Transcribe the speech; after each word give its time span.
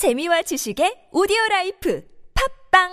재미와 0.00 0.40
지식의 0.40 1.08
오디오 1.12 1.36
라이프 1.50 2.00
팟빵 2.72 2.88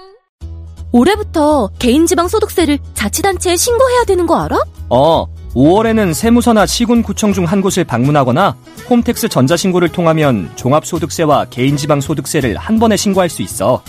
올해부터 0.91 1.69
개인지방 1.79 2.27
소득세를 2.27 2.79
자치단체에 2.95 3.55
신고해야 3.55 4.03
되는 4.03 4.27
거 4.27 4.35
알아? 4.41 4.57
어, 4.89 5.25
5월에는 5.55 6.13
세무서나 6.13 6.65
시군구청 6.65 7.31
중 7.31 7.45
한 7.45 7.61
곳을 7.61 7.85
방문하거나 7.85 8.57
홈택스 8.89 9.29
전자신고를 9.29 9.87
통하면 9.93 10.51
종합소득세와 10.57 11.45
개인지방소득세를 11.45 12.57
한 12.57 12.77
번에 12.77 12.97
신고할 12.97 13.29
수 13.29 13.41
있어. 13.41 13.81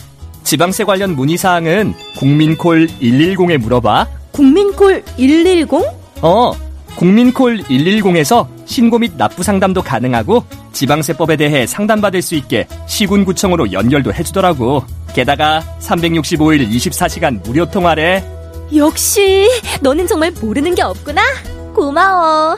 지방세 0.45 0.85
관련 0.85 1.16
문의사항은 1.16 1.95
국민콜 2.19 2.87
110에 2.87 3.59
물어봐. 3.59 4.07
국민콜 4.30 5.03
110? 5.16 5.69
어, 6.23 6.53
국민콜 6.95 7.64
110에서 7.64 8.46
신고 8.69 8.98
및 8.98 9.12
납부 9.16 9.43
상담도 9.43 9.82
가능하고 9.82 10.45
지방세법에 10.73 11.37
대해 11.37 11.66
상담받을 11.66 12.23
수 12.23 12.34
있게 12.37 12.69
시군구청으로 12.87 13.73
연결도 13.73 14.12
해주더라고. 14.12 14.84
게다가 15.15 15.65
365일 15.80 16.69
24시간 16.70 17.43
무료 17.43 17.69
통화래. 17.69 18.23
역시 18.77 19.48
너는 19.80 20.07
정말 20.07 20.30
모르는 20.33 20.74
게 20.74 20.83
없구나. 20.83 21.23
고마워. 21.74 22.57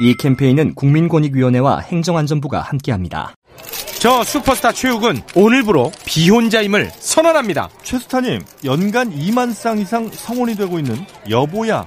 이 0.00 0.14
캠페인은 0.18 0.74
국민권익위원회와 0.74 1.80
행정안전부가 1.80 2.60
함께합니다. 2.60 3.34
저 3.98 4.22
슈퍼스타 4.22 4.72
최욱은 4.72 5.22
오늘부로 5.34 5.90
비혼자임을 6.04 6.90
선언합니다. 6.98 7.70
최스타님, 7.82 8.40
연간 8.66 9.10
2만 9.10 9.54
쌍 9.54 9.78
이상 9.78 10.10
성원이 10.12 10.54
되고 10.54 10.78
있는 10.78 10.98
여보야 11.30 11.86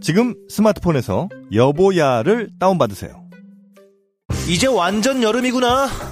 지금 0.00 0.34
스마트폰에서 0.48 1.28
여보야를 1.52 2.50
다운받으세요. 2.58 3.24
이제 4.48 4.66
완전 4.66 5.22
여름이구나. 5.22 5.88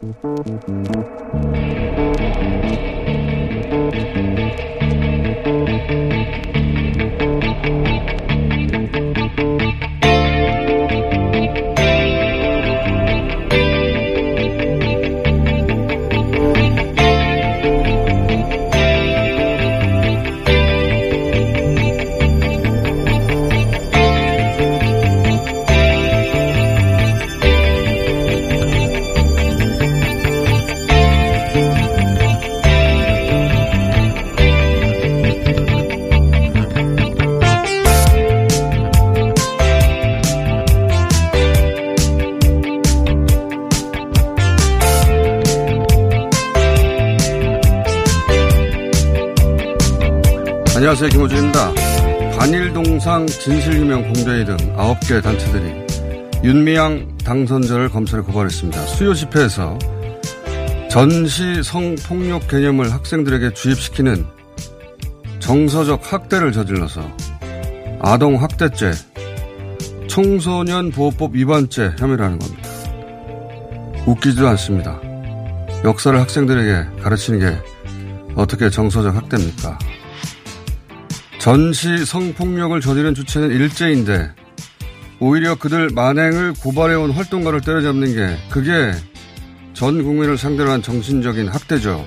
Thank 0.00 0.16
you. 1.34 2.87
안녕하세요. 51.00 51.10
김호준입니다. 51.10 51.74
반일동상 52.36 53.24
진실규명 53.28 54.02
공조회 54.02 54.44
등 54.44 54.56
9개 54.56 55.22
단체들이 55.22 56.42
윤미향 56.42 57.18
당선자를 57.18 57.88
검찰에 57.88 58.20
고발했습니다. 58.20 58.84
수요 58.86 59.14
집회에서 59.14 59.78
전시 60.90 61.62
성폭력 61.62 62.48
개념을 62.48 62.92
학생들에게 62.92 63.54
주입시키는 63.54 64.26
정서적 65.38 66.12
학대를 66.12 66.50
저질러서 66.50 67.08
아동학대죄, 68.00 68.90
청소년 70.08 70.90
보호법 70.90 71.36
위반죄 71.36 71.94
혐의라는 71.96 72.40
겁니다. 72.40 72.68
웃기지도 74.04 74.48
않습니다. 74.48 75.00
역사를 75.84 76.20
학생들에게 76.20 77.02
가르치는 77.04 77.38
게 77.38 77.56
어떻게 78.34 78.68
정서적 78.68 79.14
학대입니까? 79.14 79.78
전시 81.48 82.04
성폭력을 82.04 82.78
저지른 82.82 83.14
주체는 83.14 83.50
일제인데 83.50 84.32
오히려 85.18 85.54
그들 85.54 85.88
만행을 85.94 86.52
고발해온 86.52 87.10
활동가를 87.12 87.62
때려잡는 87.62 88.14
게 88.14 88.36
그게 88.50 88.92
전 89.72 90.04
국민을 90.04 90.36
상대로 90.36 90.70
한 90.70 90.82
정신적인 90.82 91.48
학대죠. 91.48 92.04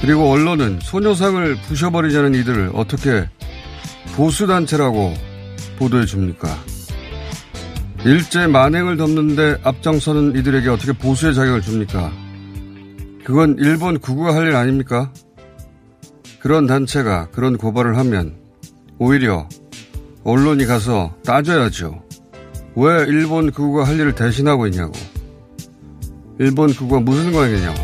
그리고 0.00 0.32
언론은 0.32 0.80
소녀상을 0.82 1.58
부셔버리자는 1.68 2.34
이들을 2.34 2.72
어떻게 2.74 3.28
보수단체라고 4.16 5.14
보도해 5.78 6.06
줍니까? 6.06 6.48
일제 8.04 8.48
만행을 8.48 8.96
덮는데 8.96 9.58
앞장서는 9.62 10.34
이들에게 10.34 10.68
어떻게 10.70 10.90
보수의 10.90 11.36
자격을 11.36 11.60
줍니까? 11.60 12.10
그건 13.22 13.54
일본 13.60 14.00
구구가 14.00 14.34
할 14.34 14.48
일 14.48 14.56
아닙니까? 14.56 15.12
그런 16.40 16.66
단체가 16.66 17.28
그런 17.32 17.58
고발을 17.58 17.98
하면 17.98 18.34
오히려 18.98 19.46
언론이 20.24 20.64
가서 20.64 21.14
따져야죠. 21.24 22.02
왜 22.76 23.04
일본 23.06 23.50
극우가 23.50 23.84
할 23.84 24.00
일을 24.00 24.14
대신하고 24.14 24.66
있냐고. 24.66 24.92
일본 26.38 26.72
극우가 26.72 27.00
무슨 27.00 27.32
관계냐고. 27.32 27.78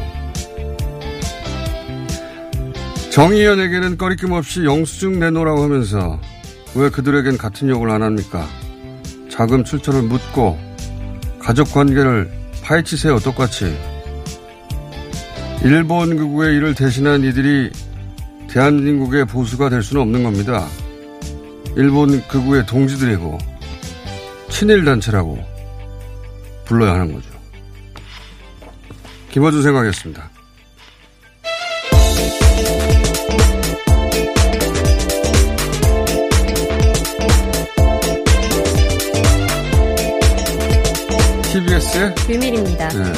정의연에게는 3.11 3.99
꺼리낌 3.99 4.33
없이 4.33 4.65
영수증 4.65 5.19
내놓으라고 5.19 5.63
하면서 5.63 6.21
왜 6.75 6.89
그들에겐 6.91 7.39
같은 7.39 7.69
욕을 7.69 7.91
안 7.91 8.03
합니까? 8.03 8.47
자금 9.31 9.65
출처를 9.65 10.03
묻고 10.03 10.59
가족 11.39 11.73
관계를 11.73 12.31
파헤치세요, 12.63 13.19
똑같이. 13.21 13.77
일본 15.63 16.17
극우의 16.17 16.57
일을 16.57 16.75
대신한 16.75 17.23
이들이 17.23 17.71
대한민국의 18.57 19.27
보수가 19.27 19.69
될 19.69 19.83
수는 19.83 20.01
없는 20.01 20.23
겁니다. 20.23 20.67
일본 21.77 22.27
극우의 22.27 22.65
동지들이고 22.65 23.37
친일 24.49 24.83
단체라고 24.83 25.39
불러야 26.65 26.95
하는 26.95 27.13
거죠. 27.13 27.29
김어준 29.31 29.63
생각이었습니다. 29.63 30.31
TBS의 41.53 42.15
비밀입니다. 42.27 42.89
네. 42.89 43.13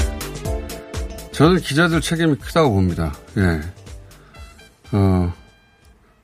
저는 1.31 1.61
기자들 1.61 2.01
책임이 2.01 2.35
크다고 2.39 2.73
봅니다. 2.73 3.15
예. 3.37 3.78
어, 4.93 5.35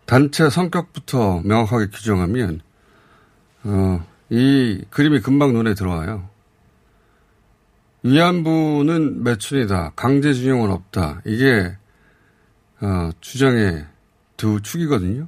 단체 0.07 0.49
성격부터 0.49 1.43
명확하게 1.45 1.87
규정하면, 1.89 2.61
어, 3.65 4.07
이 4.31 4.85
그림이 4.91 5.21
금방 5.21 5.53
눈에 5.53 5.75
들어와요. 5.75 6.29
위안부는 8.03 9.25
매춘이다. 9.25 9.93
강제징용은 9.97 10.71
없다. 10.71 11.23
이게 11.25 11.75
어, 12.81 13.11
주장의 13.21 13.87
두 14.37 14.61
축이거든요. 14.61 15.27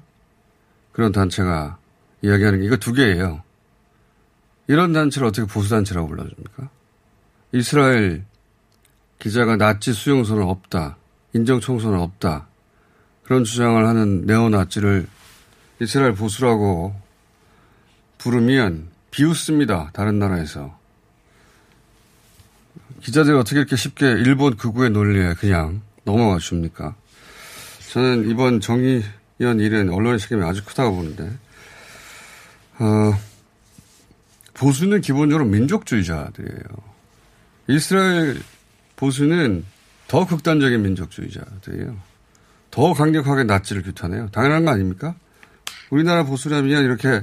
그런 0.93 1.11
단체가 1.13 1.79
이야기하는 2.23 2.61
게 2.61 2.67
이거 2.67 2.77
두 2.77 2.93
개예요. 2.93 3.43
이런 4.67 4.93
단체를 4.93 5.29
어떻게 5.29 5.47
보수단체라고 5.47 6.09
불러줍니까? 6.09 6.69
이스라엘 7.53 8.25
기자가 9.19 9.57
나치 9.57 9.93
수용소는 9.93 10.43
없다. 10.43 10.99
인정 11.33 11.61
청소는 11.61 11.99
없다. 11.99 12.47
그런 13.27 13.43
주장을 13.43 13.85
하는 13.85 14.25
네오나치를 14.25 15.09
이스라엘 15.81 16.15
보수라고 16.15 16.95
부르면 18.19 18.87
비웃습니다. 19.11 19.91
다른 19.93 20.21
나라에서. 20.21 20.79
기자들이 23.03 23.37
어떻게 23.37 23.57
이렇게 23.57 23.75
쉽게 23.75 24.07
일본 24.07 24.57
극우의 24.57 24.91
논리에 24.91 25.35
그냥 25.35 25.83
넘어가 26.05 26.39
줍니까? 26.39 26.95
저는 27.91 28.31
이번 28.31 28.61
정의연 28.61 29.59
일은 29.59 29.91
언론의 29.91 30.21
책임이 30.21 30.45
아주 30.45 30.65
크다고 30.65 30.95
보는데, 30.95 31.37
어, 32.79 33.13
보수는 34.55 35.01
기본적으로 35.01 35.45
민족주의자들이에요. 35.47 36.63
이스라엘 37.69 38.41
보수는 38.95 39.65
더 40.07 40.25
극단적인 40.27 40.81
민족주의자들이에요. 40.81 42.16
더 42.77 42.93
강력하게 42.93 43.45
나치를 43.45 43.83
규탄해요. 43.83 44.29
당연한 44.33 44.67
거 44.67 44.71
아닙니까? 44.71 45.15
우리나라 45.89 46.25
보수라면 46.25 46.85
이렇게 46.85 47.23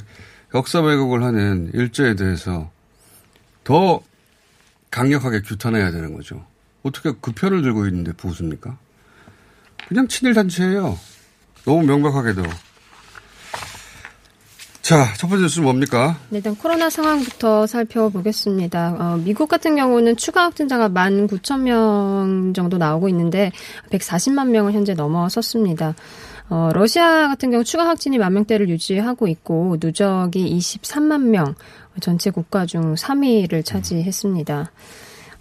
역사 0.56 0.82
왜곡을 0.82 1.22
하는 1.22 1.70
일제에 1.76 2.16
대해서 2.16 2.72
더 3.64 4.02
강력하게 4.90 5.42
규탄해야 5.42 5.92
되는 5.92 6.16
거죠. 6.16 6.44
어떻게 6.82 7.12
그 7.22 7.34
편을 7.34 7.62
들고 7.62 7.86
있는데 7.86 8.14
보수입니까? 8.14 8.80
그냥 9.88 10.08
친일 10.08 10.34
단체예요. 10.34 10.98
너무 11.66 11.86
명백하게도. 11.86 12.42
자, 14.84 15.14
첫 15.16 15.30
번째 15.30 15.44
뉴스는 15.44 15.64
뭡니까? 15.64 16.18
네, 16.28 16.40
일단 16.40 16.58
코로나 16.58 16.90
상황부터 16.90 17.68
살펴보겠습니다. 17.68 18.98
어, 19.00 19.18
미국 19.24 19.48
같은 19.48 19.78
경우는 19.78 20.18
추가 20.18 20.44
확진자가 20.44 20.90
19,000명 20.90 22.54
정도 22.54 22.78
나오고 22.78 23.08
있는데 23.08 23.54
140만 23.92 24.50
명을 24.50 24.74
현재 24.74 24.94
넘어섰습니다. 24.94 25.96
어, 26.50 26.72
러시아 26.74 27.30
같은 27.30 27.50
경우 27.50 27.64
추가 27.64 27.88
확진이 27.88 28.18
만 28.18 28.34
명대를 28.34 28.68
유지하고 28.68 29.30
있고 29.30 29.78
누적이 29.80 30.54
23만 30.58 31.30
명, 31.30 31.56
전체 32.02 32.30
국가 32.30 32.66
중 32.66 32.96
3위를 32.96 33.64
차지했습니다. 33.64 34.70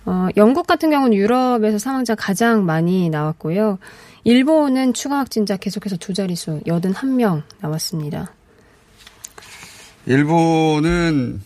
어, 0.07 0.29
영국 0.37 0.69
같은 0.69 0.89
경우는 0.89 1.15
유럽에서 1.17 1.79
사망자 1.79 2.15
가장 2.15 2.65
많이 2.65 3.11
나왔고요. 3.11 3.81
일본은 4.23 4.95
추가 4.95 5.19
확진자 5.19 5.57
계속해서 5.57 5.97
두 5.97 6.15
자릿수 6.15 6.61
81명 6.65 7.43
나왔습니다. 7.61 8.31
일본은 10.07 11.41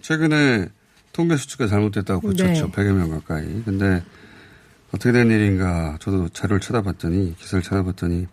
최근에 0.00 0.68
통계 1.12 1.36
수치가 1.36 1.66
잘못됐다고 1.66 2.20
고쳤죠. 2.20 2.66
네. 2.66 2.72
100여 2.72 2.92
명 2.92 3.10
가까이. 3.10 3.62
근데 3.64 4.02
어떻게 4.88 5.12
된 5.12 5.30
일인가 5.30 5.96
저도 6.00 6.28
자료를 6.28 6.60
찾아봤더니 6.60 7.36
기사를 7.36 7.62
찾아봤더니 7.62 8.26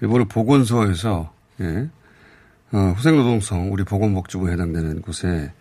일본의 0.00 0.28
보건소에서 0.28 1.32
예, 1.60 1.88
어, 2.72 2.94
후생노동성 2.96 3.72
우리 3.72 3.84
보건복지부에 3.84 4.52
해당되는 4.52 5.00
곳에 5.02 5.52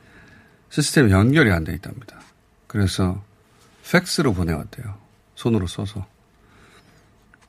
시스템이 0.70 1.12
연결이 1.12 1.52
안 1.52 1.64
돼 1.64 1.74
있답니다. 1.74 2.20
그래서 2.68 3.24
팩스로 3.90 4.34
보내왔대요. 4.34 4.98
손으로 5.36 5.68
써서. 5.68 6.06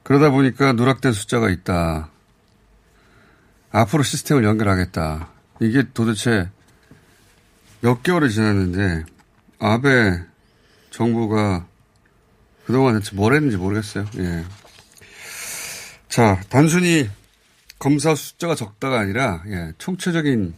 그러다 0.05 0.31
보니까 0.31 0.73
누락된 0.73 1.13
숫자가 1.13 1.51
있다. 1.51 2.11
앞으로 3.73 4.05
시스템을 4.05 4.45
연결하겠다. 4.45 5.29
이게 5.61 5.85
도대체 5.95 6.49
몇 7.81 8.03
개월이 8.03 8.31
지났는데 8.31 9.05
아베 9.59 10.21
정부가 10.91 11.67
그동안 12.65 12.99
대체 12.99 13.15
뭘 13.15 13.35
했는지 13.35 13.57
모르겠어요. 13.57 14.07
예. 14.19 14.45
자, 16.09 16.41
단순히 16.49 17.09
검사 17.79 18.15
숫자가 18.15 18.55
적다가 18.55 19.01
아니라 19.01 19.43
예, 19.49 19.73
총체적인 19.79 20.55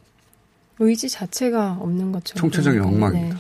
의지 0.79 1.09
자체가 1.09 1.79
없는 1.81 2.13
것처럼. 2.13 2.41
총체적인 2.41 2.81
엉망입니다. 2.81 3.39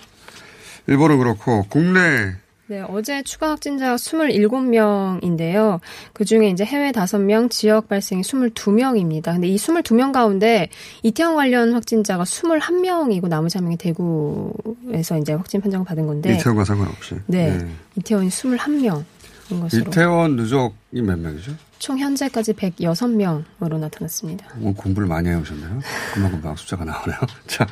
일본은 0.89 1.19
그렇고 1.19 1.67
국내 1.69 2.37
네, 2.71 2.85
어제 2.87 3.23
추가 3.23 3.49
확진자가 3.53 3.97
27명인데요. 3.97 5.81
그 6.13 6.27
중에 6.27 6.51
이제 6.51 6.67
해외 6.67 6.93
5명, 6.93 7.51
지역 7.51 7.89
발생이 7.89 8.21
22명입니다. 8.21 9.33
근데 9.33 9.49
이 9.49 9.57
22명 9.57 10.13
가운데 10.13 10.69
이태원 11.03 11.35
관련 11.35 11.73
확진자가 11.73 12.25
21명이고 12.25 13.27
나머지 13.27 13.57
한 13.57 13.65
명이 13.65 13.79
대구에서 13.79 15.17
이제 15.17 15.33
확진 15.33 15.63
판정을 15.63 15.87
받은 15.87 16.07
건데. 16.07 16.35
이태원과 16.35 16.65
상관없이. 16.65 17.15
네. 17.25 17.57
네. 17.57 17.71
이태원이 17.97 18.29
21명인 18.29 19.05
것으로. 19.49 19.85
이태원 19.89 20.37
누적이 20.37 21.01
몇 21.01 21.19
명이죠? 21.19 21.53
총 21.79 21.99
현재까지 21.99 22.53
106명으로 22.53 23.79
나타났습니다. 23.79 24.47
뭐 24.57 24.75
공부를 24.75 25.09
많이 25.09 25.31
해오셨나요? 25.31 25.81
금방금방 26.13 26.55
숫자가 26.57 26.85
나오네요. 26.85 27.19
자, 27.49 27.67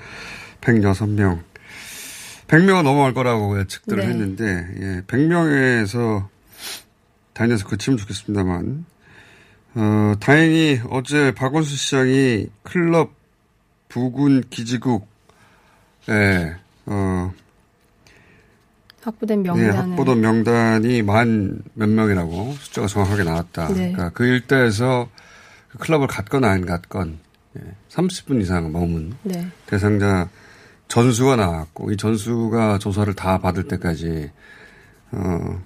106명. 0.62 1.40
100명은 2.48 2.82
넘어갈 2.82 3.12
거라고 3.14 3.58
예측들을 3.60 4.02
네. 4.04 4.08
했는데, 4.10 4.68
예, 4.80 5.02
100명에서 5.06 6.28
다녀서 7.32 7.66
그치면 7.66 7.96
좋겠습니다만, 7.98 8.84
어, 9.74 10.14
다행히 10.20 10.80
어제 10.90 11.32
박원순 11.32 11.76
시장이 11.76 12.46
클럽 12.62 13.10
부군 13.88 14.42
기지국에, 14.48 15.06
어, 16.86 17.32
확보된 19.02 19.42
네, 19.42 19.48
명단을. 19.50 19.90
확보된 19.90 20.20
명단이 20.20 21.02
만 21.02 21.62
몇 21.74 21.88
명이라고 21.88 22.54
숫자가 22.60 22.88
정확하게 22.88 23.22
나왔다. 23.22 23.68
네. 23.68 23.74
그러니까 23.92 24.10
그 24.10 24.24
일대에서 24.24 25.08
그 25.68 25.78
클럽을 25.78 26.08
갔건 26.08 26.44
안 26.44 26.66
갔건 26.66 27.18
예, 27.56 27.60
30분 27.90 28.40
이상 28.42 28.72
머문 28.72 29.14
네. 29.22 29.46
대상자 29.66 30.28
전수가 30.88 31.36
나왔고 31.36 31.90
이 31.92 31.96
전수가 31.96 32.78
조사를 32.78 33.12
다 33.14 33.38
받을 33.38 33.64
때까지 33.64 34.30
어 35.12 35.62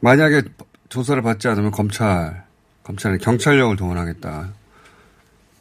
만약에 0.00 0.42
조사를 0.88 1.20
받지 1.22 1.48
않으면 1.48 1.70
검찰 1.70 2.44
검찰에 2.82 3.18
경찰력을 3.18 3.76
동원하겠다. 3.76 4.52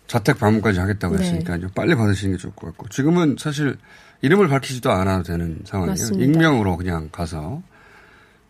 자택 0.07 0.39
방문까지 0.39 0.79
하겠다고 0.79 1.17
네. 1.17 1.23
했으니까요. 1.23 1.69
빨리 1.75 1.95
받으시는 1.95 2.35
게 2.37 2.41
좋을 2.41 2.53
것 2.55 2.67
같고 2.67 2.87
지금은 2.89 3.35
사실 3.37 3.77
이름을 4.21 4.47
밝히지도 4.47 4.91
않아도 4.91 5.23
되는 5.23 5.61
상황이에요. 5.65 5.91
맞습니다. 5.91 6.25
익명으로 6.25 6.77
그냥 6.77 7.09
가서 7.11 7.61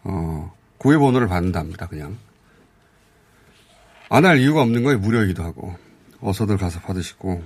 어 0.03 0.53
고위 0.77 0.97
번호를 0.97 1.27
받는답니다. 1.27 1.87
그냥 1.87 2.17
안 4.09 4.25
할 4.25 4.39
이유가 4.39 4.61
없는 4.61 4.83
거예요. 4.83 4.99
무료이기도 4.99 5.43
하고 5.43 5.75
어서들 6.21 6.57
가서 6.57 6.79
받으시고 6.81 7.43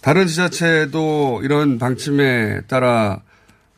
다른 0.00 0.26
지자체도 0.26 1.40
이런 1.44 1.78
방침에 1.78 2.62
따라 2.62 3.20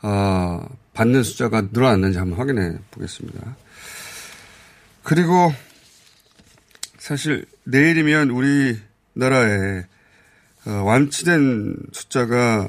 어, 0.02 0.68
받는 0.94 1.22
숫자가 1.22 1.68
늘어났는지 1.72 2.18
한번 2.18 2.38
확인해 2.38 2.78
보겠습니다. 2.90 3.56
그리고 5.02 5.52
사실 6.98 7.44
내일이면 7.64 8.30
우리나라에 8.30 9.84
어, 10.66 10.70
완치된 10.70 11.76
숫자가 11.92 12.68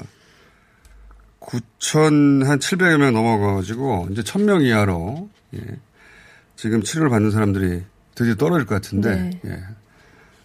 9,700여 1.40 2.98
명 2.98 3.12
넘어가가지고 3.12 4.08
이제 4.10 4.22
1,000명 4.22 4.64
이하로 4.64 5.28
예, 5.54 5.60
지금 6.56 6.82
치료를 6.82 7.10
받는 7.10 7.30
사람들이 7.30 7.84
드디어 8.14 8.34
떨어질 8.34 8.66
것 8.66 8.74
같은데 8.76 9.14
네. 9.14 9.40
예, 9.44 9.62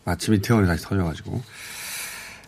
아침 0.05 0.33
이태원이 0.33 0.67
다시 0.67 0.83
터져가지고 0.83 1.41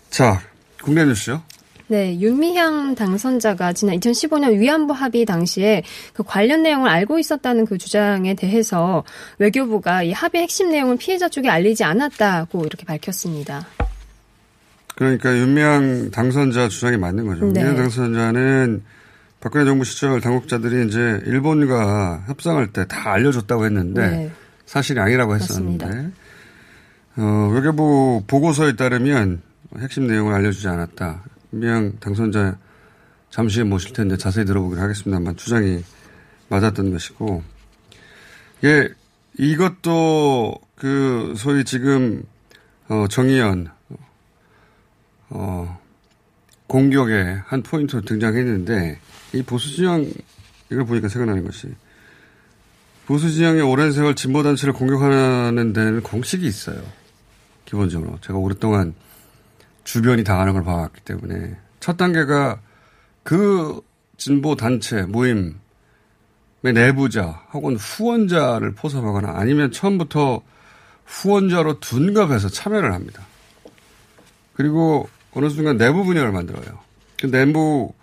자 0.09 0.41
국내 0.81 1.05
뉴스요. 1.05 1.41
네, 1.87 2.17
윤미향 2.19 2.95
당선자가 2.95 3.73
지난 3.73 3.99
2015년 3.99 4.57
위안부 4.59 4.93
합의 4.93 5.25
당시에 5.25 5.83
그 6.13 6.23
관련 6.23 6.63
내용을 6.63 6.89
알고 6.89 7.19
있었다는 7.19 7.65
그 7.65 7.77
주장에 7.77 8.33
대해서 8.33 9.03
외교부가 9.39 10.01
이 10.03 10.13
합의 10.13 10.43
핵심 10.43 10.69
내용을 10.71 10.95
피해자 10.97 11.27
쪽에 11.27 11.49
알리지 11.49 11.83
않았다고 11.83 12.65
이렇게 12.65 12.85
밝혔습니다. 12.85 13.67
그러니까 14.95 15.35
윤미향 15.35 16.11
당선자 16.11 16.69
주장이 16.69 16.95
맞는 16.97 17.25
거죠. 17.27 17.45
네. 17.51 17.59
윤미향 17.59 17.75
당선자는 17.75 18.83
박근혜 19.41 19.65
정부 19.65 19.83
시절 19.83 20.21
당국자들이 20.21 20.87
이제 20.87 21.19
일본과 21.25 22.23
협상할 22.27 22.67
때 22.67 22.85
다 22.85 23.11
알려줬다고 23.11 23.65
했는데 23.65 24.07
네. 24.07 24.31
사실이 24.65 24.99
아니라고 24.99 25.35
했었는데 25.35 26.11
어, 27.17 27.51
외교부 27.53 28.23
보고서에 28.27 28.75
따르면 28.77 29.41
핵심 29.79 30.07
내용을 30.07 30.33
알려주지 30.33 30.67
않았다. 30.67 31.23
윤미향 31.53 31.99
당선자 31.99 32.57
잠시 33.29 33.63
모실 33.63 33.93
텐데 33.93 34.17
자세히 34.17 34.45
들어보기로 34.45 34.81
하겠습니다만 34.81 35.37
주장이 35.37 35.83
맞았던 36.49 36.91
것이고 36.91 37.43
이게 38.59 38.89
이것도 39.37 40.55
그 40.75 41.33
소위 41.37 41.63
지금 41.63 42.23
어 42.89 43.07
정의연 43.07 43.69
어 45.29 45.79
공격의 46.67 47.41
한 47.45 47.63
포인트로 47.63 48.01
등장했는데 48.01 48.99
이 49.33 49.43
보수 49.43 49.75
진영 49.75 50.05
이걸 50.69 50.85
보니까 50.85 51.07
생각나는 51.07 51.45
것이 51.45 51.73
보수 53.05 53.31
진영의 53.31 53.61
오랜 53.61 53.91
세월 53.91 54.15
진보 54.15 54.43
단체를 54.43 54.73
공격하는 54.73 55.73
데는 55.73 56.01
공식이 56.01 56.45
있어요. 56.45 56.81
기본적으로 57.65 58.17
제가 58.21 58.37
오랫동안 58.37 58.93
주변이 59.91 60.23
당하는 60.23 60.53
걸 60.53 60.63
봐왔기 60.63 61.01
때문에 61.01 61.57
첫 61.81 61.97
단계가 61.97 62.61
그 63.23 63.81
진보 64.15 64.55
단체 64.55 65.01
모임의 65.01 65.53
내부자 66.61 67.43
혹은 67.51 67.75
후원자를 67.75 68.71
포섭하거나 68.73 69.33
아니면 69.35 69.73
처음부터 69.73 70.43
후원자로 71.05 71.81
둔갑해서 71.81 72.47
참여를 72.47 72.93
합니다. 72.93 73.21
그리고 74.53 75.09
어느 75.33 75.49
순간 75.49 75.75
내부 75.75 76.05
분열을 76.05 76.31
만들어요. 76.31 76.79
그 77.19 77.29
내부 77.29 77.93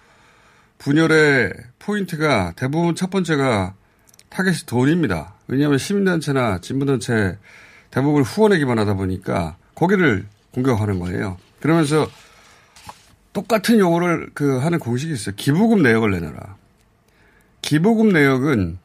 분열의 0.77 1.55
포인트가 1.79 2.53
대부분 2.55 2.97
첫 2.97 3.09
번째가 3.09 3.73
타겟이 4.29 4.67
돈입니다. 4.67 5.33
왜냐하면 5.47 5.79
시민단체나 5.79 6.59
진보단체 6.61 7.39
대부분 7.91 8.25
후원에 8.25 8.59
기반하다 8.59 8.93
보니까 8.93 9.57
거기를 9.75 10.27
공격하는 10.53 10.99
거예요. 10.99 11.39
그러면서 11.61 12.09
똑같은 13.33 13.79
용어를 13.79 14.31
그 14.35 14.59
하는 14.59 14.79
공식이 14.79 15.13
있어요. 15.13 15.35
기부금 15.37 15.83
내역을 15.83 16.11
내놔라. 16.13 16.57
기부금 17.63 18.11
내역은 18.11 18.79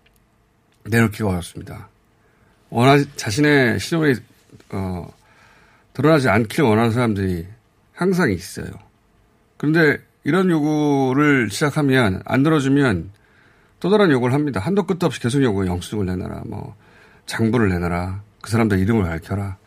내놓기가 0.85 1.29
어렵습니다. 1.29 1.89
원하 2.69 3.03
자신의 3.15 3.79
신용이 3.79 4.15
어, 4.71 5.11
드러나지 5.93 6.29
않길 6.29 6.63
원하는 6.63 6.91
사람들이 6.91 7.47
항상 7.93 8.31
있어요. 8.31 8.67
그런데 9.57 9.99
이런 10.23 10.49
요구를 10.49 11.49
시작하면 11.51 12.21
안 12.25 12.43
들어주면 12.43 13.11
또 13.79 13.89
다른 13.89 14.11
요구를 14.11 14.33
합니다. 14.33 14.59
한도 14.59 14.83
끝도 14.83 15.05
없이 15.05 15.19
계속 15.19 15.43
요구 15.43 15.67
영수증을 15.67 16.05
내놔라. 16.05 16.43
뭐 16.45 16.75
장부를 17.25 17.69
내놔라. 17.69 18.21
그 18.41 18.49
사람들 18.49 18.79
이름을 18.79 19.03
밝혀라. 19.03 19.57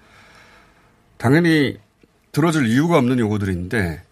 당연히 1.17 1.79
들어줄 2.37 2.67
이유가 2.67 2.99
없는 2.99 3.19
요구들인데 3.19 4.03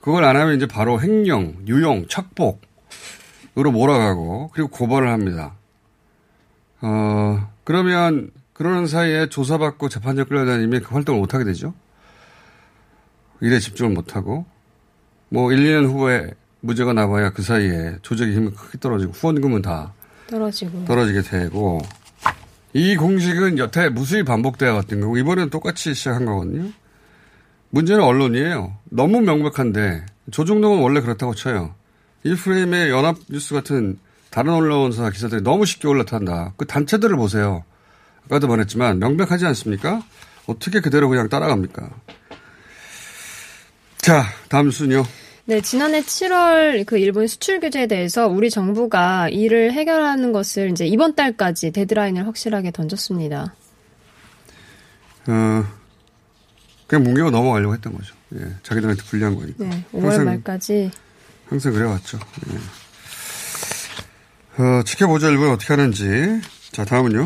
그걸 0.00 0.22
안 0.22 0.36
하면 0.36 0.54
이제 0.54 0.64
바로 0.64 1.00
횡령, 1.00 1.64
유용, 1.66 2.06
착복으로 2.06 3.72
몰아가고 3.72 4.50
그리고 4.54 4.68
고발을 4.68 5.10
합니다. 5.10 5.56
어, 6.82 7.50
그러면 7.64 8.30
그러는 8.52 8.86
사이에 8.86 9.28
조사받고 9.28 9.88
재판장 9.88 10.26
끌려다니면 10.26 10.82
그 10.82 10.94
활동을 10.94 11.18
못하게 11.18 11.42
되죠. 11.42 11.74
일에 13.40 13.58
집중을 13.58 13.92
못하고 13.92 14.46
뭐 15.28 15.50
1, 15.50 15.58
2년 15.58 15.92
후에 15.92 16.30
무죄가 16.60 16.92
나봐야 16.92 17.30
그 17.30 17.42
사이에 17.42 17.96
조직의 18.02 18.36
힘이 18.36 18.50
크게 18.52 18.78
떨어지고 18.78 19.10
후원금은 19.10 19.62
다 19.62 19.92
떨어지고 20.28 20.84
떨어지게 20.84 21.22
되고 21.22 21.80
이 22.72 22.94
공식은 22.94 23.58
여태 23.58 23.88
무수히 23.88 24.22
반복되어 24.22 24.74
왔던 24.74 25.00
거고 25.00 25.18
이번에는 25.18 25.50
똑같이 25.50 25.92
시작한 25.92 26.24
거거든요. 26.24 26.70
문제는 27.74 28.04
언론이에요. 28.04 28.72
너무 28.84 29.20
명백한데 29.20 30.06
조중동은 30.30 30.80
원래 30.80 31.00
그렇다고 31.00 31.34
쳐요. 31.34 31.74
이 32.22 32.34
프레임에 32.36 32.88
연합뉴스 32.88 33.52
같은 33.52 33.98
다른 34.30 34.52
언론사 34.52 35.10
기사들이 35.10 35.42
너무 35.42 35.66
쉽게 35.66 35.88
올라탄다. 35.88 36.54
그 36.56 36.66
단체들을 36.66 37.16
보세요. 37.16 37.64
아까도 38.26 38.46
말했지만 38.46 39.00
명백하지 39.00 39.44
않습니까? 39.46 40.02
어떻게 40.46 40.80
그대로 40.80 41.08
그냥 41.08 41.28
따라갑니까? 41.28 41.90
자, 43.98 44.22
다음 44.48 44.70
순요. 44.70 45.04
네, 45.46 45.60
지난해 45.60 46.00
7월 46.00 46.86
그 46.86 46.96
일본 46.96 47.26
수출 47.26 47.58
규제에 47.58 47.88
대해서 47.88 48.28
우리 48.28 48.50
정부가 48.50 49.28
이를 49.30 49.72
해결하는 49.72 50.32
것을 50.32 50.70
이제 50.70 50.86
이번 50.86 51.16
달까지 51.16 51.72
데드라인을 51.72 52.24
확실하게 52.26 52.70
던졌습니다. 52.70 53.54
어, 55.26 55.64
그냥 56.94 57.02
문개가 57.02 57.30
넘어가려고 57.30 57.74
했던 57.74 57.92
거죠. 57.92 58.14
예, 58.36 58.54
자기들한테 58.62 59.02
불리한 59.02 59.34
거니까. 59.34 59.64
네, 59.64 59.84
5월 59.92 60.02
항상, 60.02 60.24
말까지. 60.26 60.92
항상 61.48 61.72
그래왔죠. 61.72 62.20
예. 62.52 62.56
어, 64.62 64.82
지켜보자 64.84 65.28
일본 65.28 65.50
어떻게 65.50 65.72
하는지. 65.72 66.40
자, 66.70 66.84
다음은요. 66.84 67.24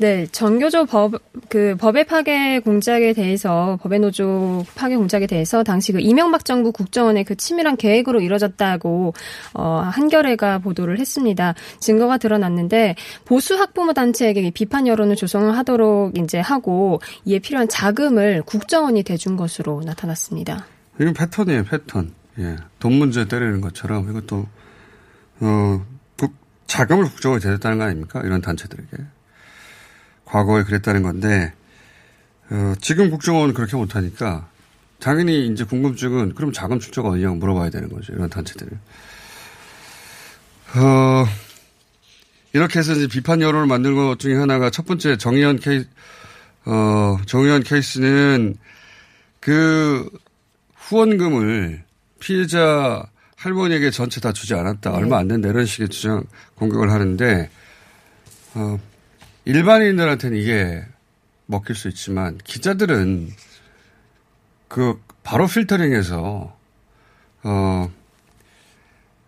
네, 0.00 0.26
전교조 0.32 0.86
법, 0.86 1.12
그 1.50 1.76
법의 1.78 2.06
파괴 2.06 2.58
공작에 2.60 3.12
대해서, 3.12 3.78
법의 3.82 3.98
노조 3.98 4.64
파괴 4.74 4.96
공작에 4.96 5.26
대해서 5.26 5.62
당시 5.62 5.92
그 5.92 6.00
이명박 6.00 6.46
정부 6.46 6.72
국정원의 6.72 7.24
그 7.24 7.36
치밀한 7.36 7.76
계획으로 7.76 8.22
이뤄졌다고, 8.22 9.12
어, 9.52 9.62
한겨레가 9.92 10.60
보도를 10.60 10.98
했습니다. 10.98 11.54
증거가 11.80 12.16
드러났는데, 12.16 12.94
보수 13.26 13.56
학부모 13.56 13.92
단체에게 13.92 14.50
비판 14.52 14.86
여론을 14.86 15.16
조성하도록 15.16 16.16
이제 16.16 16.40
하고, 16.40 17.02
이에 17.26 17.38
필요한 17.38 17.68
자금을 17.68 18.40
국정원이 18.46 19.02
대준 19.02 19.36
것으로 19.36 19.82
나타났습니다. 19.84 20.64
이건 20.98 21.12
패턴이에요, 21.12 21.64
패턴. 21.64 22.14
예. 22.38 22.56
돈 22.78 22.94
문제 22.94 23.28
때리는 23.28 23.60
것처럼 23.60 24.08
이것도, 24.08 24.46
어, 25.40 25.86
국, 26.18 26.32
자금을 26.66 27.04
국정원이 27.04 27.42
대줬다는 27.42 27.76
거 27.76 27.84
아닙니까? 27.84 28.22
이런 28.24 28.40
단체들에게. 28.40 29.19
과거에 30.30 30.62
그랬다는 30.62 31.02
건데 31.02 31.52
어, 32.50 32.74
지금 32.80 33.10
국정원은 33.10 33.54
그렇게 33.54 33.76
못하니까 33.76 34.48
당연히 35.00 35.48
이제 35.48 35.64
궁금증은 35.64 36.34
그럼 36.34 36.52
자금 36.52 36.78
출처가 36.78 37.10
어디냐고 37.10 37.36
물어봐야 37.36 37.70
되는 37.70 37.88
거죠. 37.88 38.12
이런 38.12 38.28
단체들을. 38.28 38.72
어, 40.76 41.26
이렇게 42.52 42.78
해서 42.78 42.92
이제 42.92 43.06
비판 43.06 43.40
여론을 43.40 43.66
만든 43.66 43.94
것 43.94 44.18
중에 44.18 44.36
하나가 44.36 44.70
첫 44.70 44.86
번째 44.86 45.16
정의연 45.16 45.58
케이스, 45.58 45.88
어, 46.66 47.18
정의연 47.26 47.62
케이스는 47.62 48.56
그 49.40 50.08
후원금을 50.74 51.84
피해자 52.18 53.04
할머니에게 53.36 53.90
전체 53.90 54.20
다 54.20 54.32
주지 54.32 54.54
않았다. 54.54 54.90
네. 54.90 54.96
얼마 54.96 55.18
안 55.18 55.28
된다. 55.28 55.48
이런 55.48 55.64
식의 55.64 55.88
주장, 55.88 56.24
공격을 56.56 56.90
하는데, 56.90 57.48
어, 58.54 58.78
일반인들한테는 59.44 60.36
이게 60.38 60.84
먹힐 61.46 61.74
수 61.74 61.88
있지만 61.88 62.38
기자들은 62.38 63.30
그 64.68 65.00
바로 65.22 65.46
필터링해서 65.46 66.56
어 67.42 67.92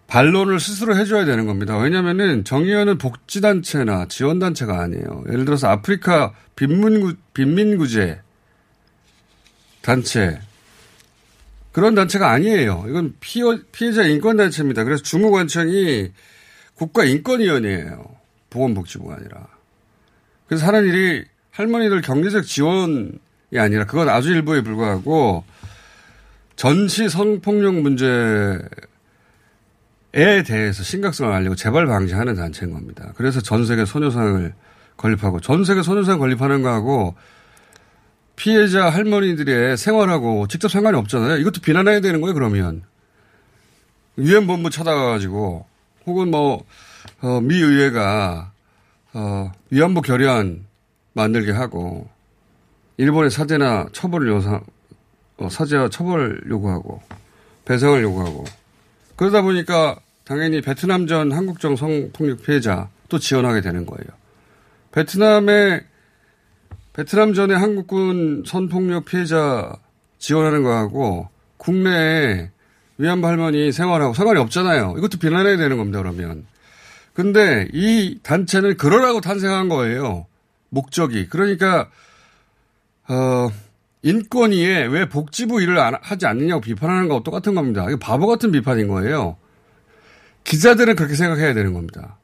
반론을 0.06 0.60
스스로 0.60 0.94
해줘야 0.94 1.24
되는 1.24 1.46
겁니다. 1.46 1.78
왜냐면은 1.78 2.44
정의연은 2.44 2.98
복지단체나 2.98 4.08
지원단체가 4.08 4.78
아니에요. 4.80 5.24
예를 5.28 5.46
들어서 5.46 5.68
아프리카 5.68 6.34
빈민구, 6.54 7.14
빈민구제 7.32 8.20
단체. 9.80 10.38
그런 11.72 11.94
단체가 11.94 12.30
아니에요. 12.30 12.84
이건 12.88 13.14
피해, 13.20 13.44
피해자 13.72 14.02
인권단체입니다. 14.02 14.84
그래서 14.84 15.02
주무관청이 15.02 16.12
국가인권위원회예요. 16.74 18.04
보건복지부가 18.50 19.14
아니라. 19.14 19.48
그래서 20.52 20.66
하는 20.66 20.84
일이 20.84 21.24
할머니들 21.52 22.02
경제적 22.02 22.44
지원이 22.44 23.10
아니라 23.56 23.86
그건 23.86 24.10
아주 24.10 24.32
일부에 24.32 24.60
불과하고 24.60 25.44
전시 26.56 27.08
성폭력 27.08 27.76
문제에 27.76 28.58
대해서 30.12 30.82
심각성을 30.82 31.32
알리고 31.32 31.54
재발 31.54 31.86
방지하는 31.86 32.34
단체인 32.34 32.74
겁니다. 32.74 33.14
그래서 33.16 33.40
전 33.40 33.64
세계 33.64 33.86
소녀상을 33.86 34.52
건립하고 34.98 35.40
전 35.40 35.64
세계 35.64 35.80
소녀상 35.80 36.18
건립하는 36.18 36.60
거하고 36.60 37.14
피해자 38.36 38.90
할머니들의 38.90 39.78
생활하고 39.78 40.48
직접 40.48 40.68
상관이 40.68 40.98
없잖아요. 40.98 41.38
이것도 41.38 41.62
비난해야 41.62 42.00
되는 42.00 42.20
거예요, 42.20 42.34
그러면. 42.34 42.82
유엔 44.18 44.46
본부 44.46 44.68
찾아가가지고 44.68 45.64
혹은 46.04 46.30
뭐, 46.30 46.62
어, 47.22 47.40
미 47.40 47.54
의회가 47.54 48.51
어, 49.14 49.52
위안부 49.70 50.02
결의안 50.02 50.64
만들게 51.12 51.52
하고 51.52 52.08
일본의 52.96 53.30
사죄나 53.30 53.88
처벌을 53.92 54.28
요상 54.28 54.64
어, 55.38 55.48
사죄와 55.48 55.88
처벌 55.90 56.42
요구하고 56.48 57.02
배상을 57.64 58.02
요구하고 58.02 58.44
그러다 59.16 59.42
보니까 59.42 59.98
당연히 60.24 60.60
베트남전 60.60 61.32
한국정 61.32 61.76
성폭력 61.76 62.42
피해자 62.42 62.88
또 63.08 63.18
지원하게 63.18 63.60
되는 63.60 63.84
거예요. 63.84 64.06
베트남의 64.92 65.82
베트남전의 66.92 67.58
한국군 67.58 68.44
성폭력 68.46 69.04
피해자 69.06 69.72
지원하는 70.18 70.62
거하고 70.62 71.28
국내에 71.56 72.50
위안부 72.98 73.26
할머니 73.26 73.72
생활하고 73.72 74.14
상관이 74.14 74.38
없잖아요. 74.40 74.94
이것도 74.98 75.18
비난해야 75.18 75.56
되는 75.56 75.76
겁니다, 75.76 75.98
그러면. 75.98 76.46
근데 77.14 77.68
이 77.72 78.18
단체는 78.22 78.76
그러라고 78.76 79.20
탄생한 79.20 79.68
거예요. 79.68 80.26
목적이. 80.70 81.28
그러니까, 81.28 81.90
어, 83.08 83.50
인권위에 84.02 84.86
왜 84.86 85.08
복지부 85.08 85.60
일을 85.62 85.78
안, 85.78 85.94
하지 86.00 86.26
않느냐고 86.26 86.60
비판하는 86.60 87.08
거하고 87.08 87.22
똑같은 87.22 87.54
겁니다. 87.54 87.86
이거 87.88 87.98
바보 87.98 88.26
같은 88.26 88.50
비판인 88.50 88.88
거예요. 88.88 89.36
기자들은 90.44 90.96
그렇게 90.96 91.14
생각해야 91.14 91.54
되는 91.54 91.72
겁니다. 91.72 92.16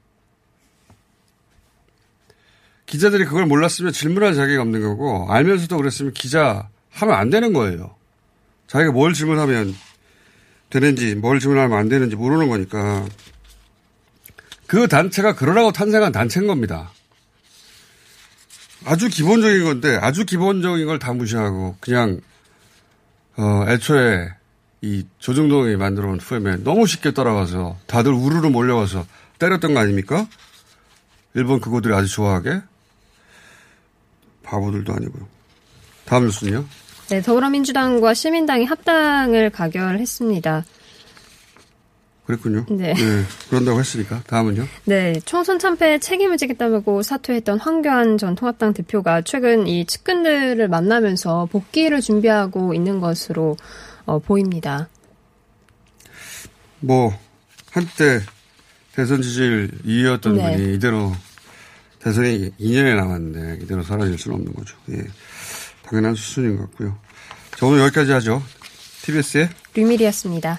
기자들이 2.86 3.26
그걸 3.26 3.44
몰랐으면 3.44 3.92
질문할 3.92 4.34
자격이 4.34 4.56
없는 4.56 4.80
거고, 4.80 5.30
알면서도 5.30 5.76
그랬으면 5.76 6.12
기자 6.14 6.68
하면 6.90 7.14
안 7.14 7.28
되는 7.28 7.52
거예요. 7.52 7.94
자기가 8.66 8.92
뭘 8.92 9.12
질문하면 9.12 9.74
되는지, 10.70 11.14
뭘 11.14 11.38
질문하면 11.38 11.78
안 11.78 11.88
되는지 11.90 12.16
모르는 12.16 12.48
거니까. 12.48 13.06
그 14.68 14.86
단체가 14.86 15.34
그러라고 15.34 15.72
탄생한 15.72 16.12
단체인 16.12 16.46
겁니다. 16.46 16.92
아주 18.84 19.08
기본적인 19.08 19.64
건데 19.64 19.98
아주 20.00 20.24
기본적인 20.24 20.86
걸 20.86 20.98
다 21.00 21.12
무시하고 21.12 21.76
그냥 21.80 22.20
어 23.36 23.64
애초에 23.66 24.28
이 24.82 25.04
조정동이 25.18 25.74
만들어 25.76 26.08
온 26.10 26.18
프레임에 26.18 26.58
너무 26.58 26.86
쉽게 26.86 27.12
따라가서 27.12 27.78
다들 27.86 28.12
우르르 28.12 28.48
몰려와서 28.48 29.04
때렸던 29.40 29.74
거 29.74 29.80
아닙니까? 29.80 30.28
일본 31.34 31.60
그거들이 31.60 31.94
아주 31.94 32.06
좋아하게 32.08 32.60
바보들도 34.44 34.92
아니고요. 34.92 35.26
다음 36.04 36.24
뉴스는요? 36.26 36.64
네, 37.10 37.22
더불어민주당과 37.22 38.14
시민당이 38.14 38.64
합당을 38.66 39.50
가결했습니다. 39.50 40.64
그랬군요. 42.28 42.66
네. 42.68 42.94
그런다고 43.48 43.80
했으니까 43.80 44.22
다음은요. 44.26 44.66
네, 44.84 45.18
총선 45.24 45.58
참패에 45.58 45.98
책임을 45.98 46.36
지겠다고 46.36 47.02
사퇴했던 47.02 47.58
황교안 47.58 48.18
전 48.18 48.34
통합당 48.34 48.74
대표가 48.74 49.22
최근 49.22 49.66
이 49.66 49.86
측근들을 49.86 50.68
만나면서 50.68 51.48
복귀를 51.50 52.02
준비하고 52.02 52.74
있는 52.74 53.00
것으로 53.00 53.56
어, 54.04 54.18
보입니다. 54.18 54.90
뭐 56.80 57.18
한때 57.70 58.20
대선 58.92 59.22
지지율 59.22 59.70
2위였던 59.86 60.34
네. 60.34 60.56
분이 60.56 60.74
이대로 60.74 61.12
대선이 62.00 62.50
2년에 62.60 62.94
남았는데 62.94 63.64
이대로 63.64 63.82
사라질 63.82 64.18
수는 64.18 64.36
없는 64.36 64.52
거죠. 64.52 64.76
예. 64.90 65.02
당연한 65.82 66.14
수순인 66.14 66.58
것 66.58 66.64
같고요. 66.64 66.98
자, 67.56 67.64
오늘 67.64 67.80
여기까지 67.80 68.12
하죠. 68.12 68.42
TBS의 69.02 69.48
류밀이었습니다. 69.74 70.58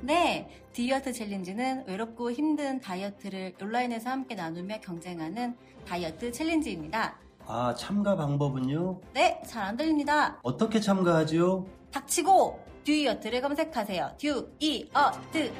네, 0.00 0.48
다이어트 0.72 1.12
챌린지는 1.12 1.84
외롭고 1.86 2.30
힘든 2.30 2.80
다이어트를 2.80 3.54
온라인에서 3.60 4.10
함께 4.10 4.34
나누며 4.34 4.80
경쟁하는 4.80 5.56
다이어트 5.86 6.30
챌린지입니다. 6.32 7.16
아, 7.46 7.74
참가 7.76 8.16
방법은요? 8.16 9.00
네, 9.14 9.40
잘 9.46 9.64
안 9.64 9.76
들립니다. 9.76 10.38
어떻게 10.42 10.80
참가하지요? 10.80 11.64
닥치고 11.92 12.60
듀이어트를 12.84 13.40
검색하세요. 13.40 14.16
듀이어트. 14.18 15.52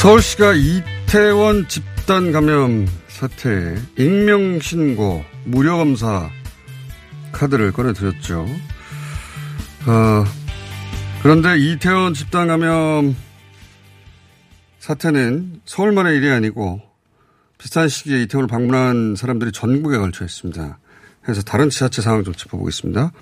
서울시가 0.00 0.54
이태원 0.54 1.68
집단 1.68 2.32
감염 2.32 2.88
사태에 3.08 3.76
익명신고, 3.98 5.22
무료검사 5.44 6.30
카드를 7.32 7.70
꺼내드렸죠. 7.70 8.46
어, 9.86 10.24
그런데 11.22 11.58
이태원 11.58 12.14
집단 12.14 12.48
감염 12.48 13.14
사태는 14.78 15.60
서울만의 15.66 16.16
일이 16.16 16.30
아니고 16.30 16.80
비슷한 17.58 17.90
시기에 17.90 18.22
이태원을 18.22 18.48
방문한 18.48 19.16
사람들이 19.16 19.52
전국에 19.52 19.98
걸쳐 19.98 20.24
있습니다. 20.24 20.78
그래서 21.20 21.42
다른 21.42 21.68
지자체 21.68 22.00
상황 22.00 22.24
좀 22.24 22.32
짚어보겠습니다. 22.32 23.12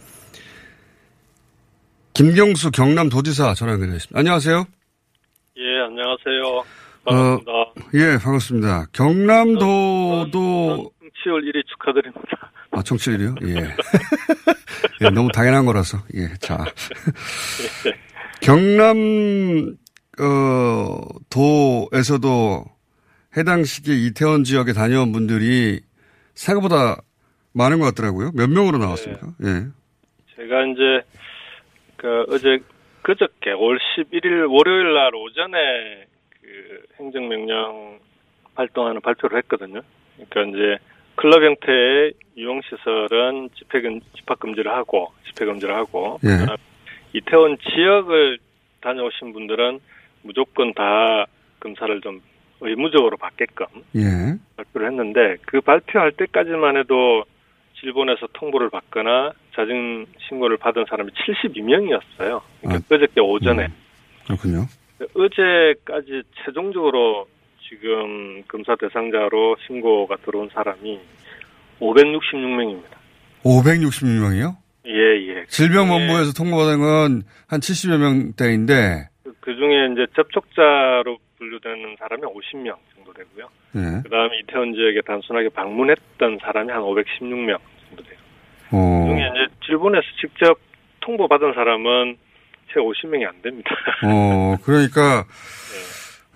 김경수 2.15 2.71
경남도지사 2.71 3.55
전화 3.55 3.73
연결되어 3.73 3.97
있습니다. 3.97 4.17
안녕하세요. 4.17 4.78
예, 5.61 5.81
안녕하세요. 5.81 6.65
반갑습니다. 7.05 7.53
어, 7.53 7.75
예, 7.95 8.19
반갑습니다. 8.23 8.87
경남도도 8.93 10.31
정치월 11.01 11.43
1위 11.43 11.67
축하드립니다. 11.67 12.53
아, 12.71 12.83
정치일이요? 12.85 13.35
예. 13.43 13.55
예. 15.03 15.11
너무 15.11 15.33
당연한 15.33 15.67
거라서. 15.67 15.99
예, 16.15 16.29
자. 16.39 16.65
경남, 18.41 19.75
어, 20.21 21.01
도에서도 21.29 22.65
해당 23.37 23.65
시기에 23.65 23.97
이태원 23.97 24.45
지역에 24.45 24.73
다녀온 24.73 25.11
분들이 25.11 25.81
생각보다 26.35 26.99
많은 27.53 27.81
것 27.81 27.87
같더라고요. 27.87 28.31
몇 28.33 28.49
명으로 28.49 28.79
나왔습니까? 28.79 29.27
예. 29.43 29.67
제가 30.37 30.67
이제, 30.67 31.03
그, 31.97 32.25
어제, 32.29 32.61
그저께 33.09 33.53
올 33.53 33.79
11일 33.79 34.53
월요일 34.53 34.93
날 34.93 35.15
오전에 35.15 36.05
그 36.43 36.83
행정명령 37.01 38.01
발동하는 38.55 39.01
발표를 39.01 39.39
했거든요. 39.39 39.81
그러니까 40.29 40.43
이제 40.43 40.77
클럽 41.15 41.43
형태의 41.43 42.13
유흥시설은 42.37 43.49
집회 43.55 43.81
집합 44.15 44.39
금지를 44.39 44.71
하고 44.71 45.15
집회 45.25 45.47
금지를 45.47 45.75
하고 45.75 46.21
예. 46.23 46.55
이태원 47.15 47.57
지역을 47.57 48.41
다녀오신 48.83 49.33
분들은 49.33 49.81
무조건 50.21 50.75
다 50.75 51.25
검사를 51.61 51.99
좀 52.03 52.21
의무적으로 52.61 53.17
받게끔 53.17 53.65
예. 53.97 54.39
발표를 54.59 54.89
했는데 54.89 55.37
그 55.47 55.63
발표할 55.63 56.13
때까지만 56.13 56.77
해도 56.77 57.25
질본에서 57.81 58.29
통보를 58.33 58.71
받거나 58.71 59.33
자진 59.55 60.07
신고를 60.29 60.57
받은 60.57 60.85
사람이 60.89 61.11
72명이었어요. 61.13 62.41
그러니까 62.61 62.95
어저께 62.95 63.21
오전에 63.21 63.69
그렇군요. 64.27 64.67
어제까지 65.15 66.23
최종적으로 66.45 67.27
지금 67.69 68.43
검사 68.49 68.75
대상자로 68.77 69.57
신고가 69.67 70.17
들어온 70.25 70.49
사람이 70.53 70.99
566명입니다. 71.81 72.99
566명이요? 73.45 74.57
예, 74.87 75.29
예. 75.29 75.47
질병본부에서 75.47 76.33
통보받은 76.33 76.79
건 76.81 77.23
한 77.49 77.61
70여 77.61 77.99
명대인데, 77.99 79.09
그 79.41 79.55
중에 79.55 79.89
이제 79.93 80.07
접촉자로 80.15 81.17
분류되는 81.39 81.97
사람이 81.99 82.23
50명 82.23 82.77
정도 82.95 83.13
되고요. 83.13 83.49
예. 83.77 84.03
그 84.03 84.11
다음에 84.11 84.39
이태원 84.41 84.75
지역에 84.75 85.01
단순하게 85.07 85.49
방문했던 85.51 86.39
사람이 86.43 86.71
한 86.71 86.83
516명 86.83 87.59
정도 87.89 88.03
돼요. 88.03 88.19
어, 88.73 89.05
그 89.05 89.15
중에 89.15 89.29
이제 89.29 89.55
질본에서 89.67 90.05
직접 90.21 90.59
통보받은 91.01 91.55
사람은 91.55 92.17
채 92.73 92.81
50명이 92.81 93.27
안 93.27 93.41
됩니다. 93.41 93.71
어, 94.05 94.57
그러니까, 94.63 95.25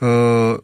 어, 0.00 0.56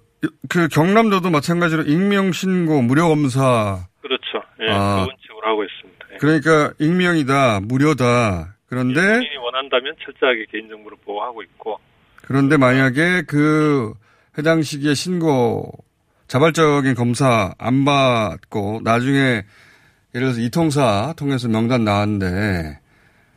그 0.48 0.68
경남도도 0.68 1.30
마찬가지로 1.30 1.82
익명 1.82 2.32
신고, 2.32 2.80
무료 2.80 3.08
검사, 3.08 3.86
그렇죠. 4.00 4.42
예, 4.60 4.70
아. 4.70 5.04
그런 5.04 5.16
식으로 5.20 5.46
하고 5.46 5.64
있습니다. 5.64 6.06
예. 6.12 6.16
그러니까 6.16 6.72
익명이다, 6.78 7.60
무료다. 7.64 8.56
그런데, 8.68 9.00
본인이 9.00 9.36
원한다면 9.36 9.94
철저하게 10.02 10.46
개인정보를 10.50 10.96
보호하고 11.04 11.42
있고, 11.42 11.78
그런데 12.22 12.56
만약에 12.56 13.22
그 13.26 13.92
해당 14.38 14.62
시기에 14.62 14.94
신고, 14.94 15.72
자발적인 16.28 16.94
검사 16.94 17.52
안 17.58 17.84
받고, 17.84 18.80
나중에 18.84 19.42
예를 20.14 20.28
들어서 20.28 20.40
이통사 20.40 21.14
통해서 21.18 21.48
명단 21.48 21.84
나왔는데, 21.84 22.78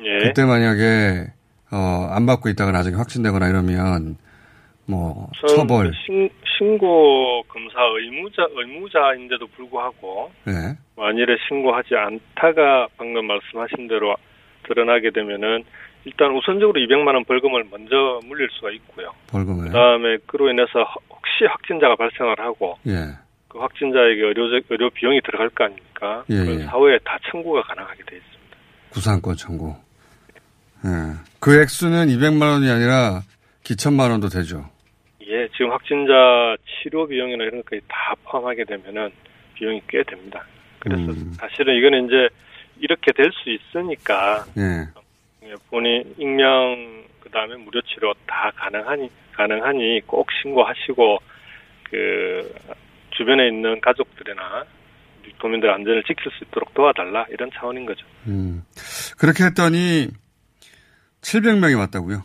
예. 0.03 0.27
그때 0.27 0.45
만약에, 0.45 1.27
어, 1.71 2.07
안 2.11 2.25
받고 2.25 2.49
있다가 2.49 2.71
나중에 2.71 2.95
확진되거나 2.95 3.47
이러면, 3.47 4.17
뭐, 4.85 5.29
전 5.39 5.55
처벌. 5.55 5.91
신, 6.05 6.29
신고 6.61 7.41
검사 7.47 7.79
의무자 7.97 8.45
의무자인데도 8.51 9.47
불구하고 9.47 10.31
예. 10.47 10.77
만일에 10.95 11.35
신고하지 11.47 11.95
않다가 11.95 12.87
방금 12.97 13.25
말씀하신 13.25 13.87
대로 13.87 14.15
드러나게 14.67 15.09
되면은 15.09 15.63
일단 16.05 16.35
우선적으로 16.35 16.79
200만 16.81 17.13
원 17.13 17.23
벌금을 17.25 17.65
먼저 17.69 18.19
물릴 18.25 18.49
수가 18.51 18.71
있고요. 18.71 19.11
벌금을. 19.27 19.65
그다음에 19.67 20.17
그로 20.25 20.49
인해서 20.49 20.79
허- 20.83 21.01
혹시 21.09 21.45
확진자가 21.45 21.95
발생을 21.95 22.39
하고 22.39 22.77
예. 22.87 22.93
그 23.47 23.59
확진자에게 23.59 24.21
의료 24.21 24.45
의료 24.69 24.89
비용이 24.89 25.21
들어갈 25.21 25.49
거 25.49 25.65
아닙니까? 25.65 26.23
예, 26.31 26.35
예. 26.35 26.63
사후에 26.63 26.97
다 27.03 27.17
청구가 27.29 27.61
가능하게 27.63 28.03
돼 28.05 28.15
있습니다. 28.17 28.57
구상권 28.91 29.35
청구. 29.35 29.75
예. 30.85 30.89
그 31.39 31.61
액수는 31.61 32.07
200만 32.07 32.41
원이 32.53 32.69
아니라 32.69 33.21
기천만 33.63 34.09
원도 34.11 34.29
되죠. 34.29 34.65
예, 35.27 35.47
지금 35.49 35.71
확진자 35.71 36.13
치료 36.81 37.07
비용이나 37.07 37.43
이런 37.43 37.61
것까지 37.61 37.81
다 37.87 38.15
포함하게 38.23 38.63
되면은 38.65 39.11
비용이 39.53 39.81
꽤 39.87 40.01
됩니다. 40.03 40.43
그래서 40.79 41.03
음. 41.11 41.31
사실은 41.37 41.75
이거는 41.75 42.05
이제 42.07 42.27
이렇게 42.79 43.11
될 43.11 43.31
수 43.31 43.49
있으니까 43.51 44.43
예. 44.57 44.87
예, 45.43 45.53
본인 45.69 46.13
익명 46.17 47.05
그다음에 47.21 47.55
무료 47.57 47.81
치료 47.81 48.13
다 48.27 48.51
가능하니 48.55 49.09
가능하니 49.33 50.01
꼭 50.05 50.27
신고하시고 50.41 51.17
그 51.89 52.53
주변에 53.11 53.47
있는 53.47 53.79
가족들이나 53.81 54.65
도민들 55.39 55.71
안전을 55.71 56.03
지킬 56.03 56.31
수 56.31 56.43
있도록 56.43 56.73
도와달라 56.73 57.25
이런 57.31 57.49
차원인 57.53 57.85
거죠. 57.85 58.05
음. 58.27 58.63
그렇게 59.17 59.45
했더니 59.45 60.07
700명이 61.21 61.77
왔다고요? 61.79 62.23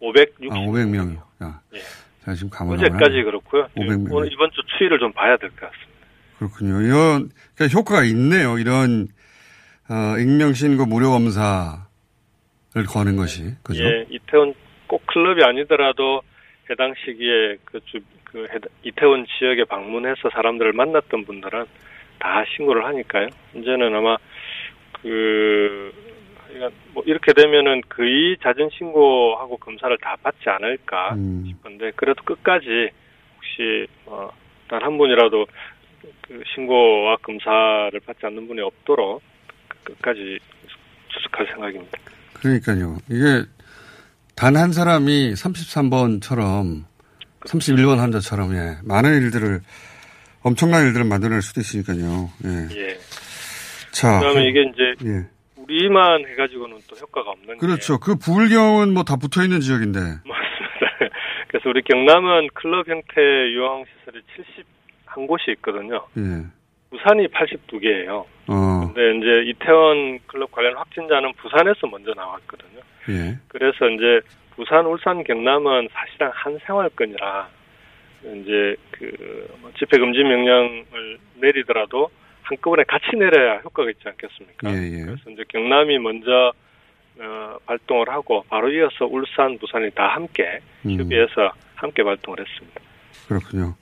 560. 0.00 0.52
아, 0.52 0.54
500명이요. 0.56 1.18
야. 1.44 1.60
예. 1.74 1.78
제가 2.24 2.34
지금 2.34 2.50
감을 2.50 2.76
어제까지 2.76 3.22
그렇고요. 3.22 3.68
500명. 3.76 4.12
오늘 4.12 4.32
이번 4.32 4.50
주 4.50 4.60
추이를 4.76 4.98
좀 4.98 5.12
봐야 5.12 5.36
될 5.36 5.50
것 5.50 5.60
같습니다. 5.70 5.94
그렇군요. 6.38 6.80
이런 6.82 7.30
그러니까 7.54 7.78
효과가 7.78 8.04
있네요. 8.04 8.58
이런 8.58 9.08
어, 9.88 10.18
익명 10.18 10.52
신고 10.54 10.86
무료 10.86 11.10
검사 11.10 11.83
를 12.74 12.86
거는 12.86 13.16
것이 13.16 13.54
그죠? 13.62 13.84
예, 13.84 14.04
이태원 14.10 14.52
꼭 14.88 15.06
클럽이 15.06 15.44
아니더라도 15.44 16.22
해당 16.68 16.92
시기에 17.04 17.56
그 17.64 17.78
주, 17.84 18.00
그 18.24 18.44
해당- 18.52 18.68
이태원 18.82 19.26
지역에 19.38 19.62
방문해서 19.64 20.28
사람들을 20.30 20.72
만났던 20.72 21.24
분들은 21.24 21.66
다 22.18 22.44
신고를 22.56 22.84
하니까요. 22.84 23.28
이제는 23.54 23.94
아마 23.94 24.16
그 25.02 25.92
그러니까 26.48 26.76
뭐 26.92 27.04
이렇게 27.06 27.32
되면은 27.32 27.82
거의 27.88 28.36
자진 28.42 28.68
신고하고 28.70 29.56
검사를 29.58 29.96
다 29.98 30.16
받지 30.20 30.48
않을까 30.48 31.14
음. 31.14 31.44
싶은데 31.46 31.92
그래도 31.94 32.24
끝까지 32.24 32.90
혹시 33.36 33.86
어, 34.06 34.30
단한 34.68 34.98
분이라도 34.98 35.46
그 36.22 36.42
신고와 36.54 37.16
검사를 37.22 37.92
받지 38.04 38.26
않는 38.26 38.48
분이 38.48 38.60
없도록 38.62 39.22
끝까지 39.84 40.40
수습할 41.10 41.46
생각입니다. 41.46 41.98
그러니까요. 42.48 42.98
이게 43.10 43.44
단 44.36 44.56
한 44.56 44.72
사람이 44.72 45.32
33번처럼 45.32 46.84
31번 47.46 47.96
환자처럼 47.98 48.54
예, 48.54 48.76
많은 48.84 49.22
일들을 49.22 49.60
엄청난 50.42 50.86
일들을 50.86 51.06
만들어낼 51.06 51.40
수도 51.40 51.60
있으니까요. 51.62 52.30
예. 52.44 52.68
예. 52.76 52.98
자, 53.92 54.18
그다음에 54.20 54.48
이게 54.48 54.62
이제 54.62 55.06
예. 55.08 55.26
우리만 55.56 56.26
해가지고는 56.28 56.78
또 56.88 56.96
효과가 56.96 57.30
없는 57.30 57.58
그렇죠. 57.58 57.98
그 57.98 58.16
부울경은 58.16 58.92
뭐 58.92 59.04
다 59.04 59.16
붙어 59.16 59.42
있는 59.42 59.60
지역인데. 59.60 60.00
맞습니다. 60.00 60.28
그래서 61.48 61.68
우리 61.70 61.80
경남은 61.82 62.48
클럽 62.54 62.86
형태 62.88 63.20
유흥 63.22 63.84
시설이 64.00 64.20
71곳이 65.16 65.56
있거든요. 65.56 66.06
예. 66.18 66.44
부산이 66.94 67.26
82개예요. 67.28 68.24
어. 68.46 68.92
근데 68.94 69.18
이제 69.18 69.50
이태원 69.50 70.20
클럽 70.26 70.52
관련 70.52 70.76
확진자는 70.76 71.32
부산에서 71.34 71.86
먼저 71.88 72.12
나왔거든요. 72.14 72.80
예. 73.10 73.38
그래서 73.48 73.88
이제 73.88 74.20
부산, 74.54 74.86
울산, 74.86 75.24
경남은 75.24 75.88
사실상 75.92 76.30
한 76.32 76.58
생활권이라 76.64 77.48
이제 78.22 78.76
그뭐 78.92 79.72
집회 79.78 79.98
금지 79.98 80.22
명령을 80.22 81.18
내리더라도 81.40 82.10
한꺼번에 82.42 82.84
같이 82.84 83.16
내려야 83.16 83.58
효과가 83.58 83.90
있지 83.90 84.02
않겠습니까? 84.06 84.70
예, 84.70 85.00
예. 85.00 85.04
그래서 85.04 85.30
이제 85.30 85.42
경남이 85.48 85.98
먼저 85.98 86.52
어, 87.18 87.56
발동을 87.66 88.08
하고 88.08 88.44
바로 88.48 88.70
이어서 88.70 89.06
울산, 89.06 89.58
부산이 89.58 89.90
다 89.90 90.08
함께 90.08 90.60
음. 90.86 90.98
협의해서 90.98 91.52
함께 91.74 92.02
발동을 92.02 92.38
했습니다. 92.40 92.80
그렇군요. 93.28 93.74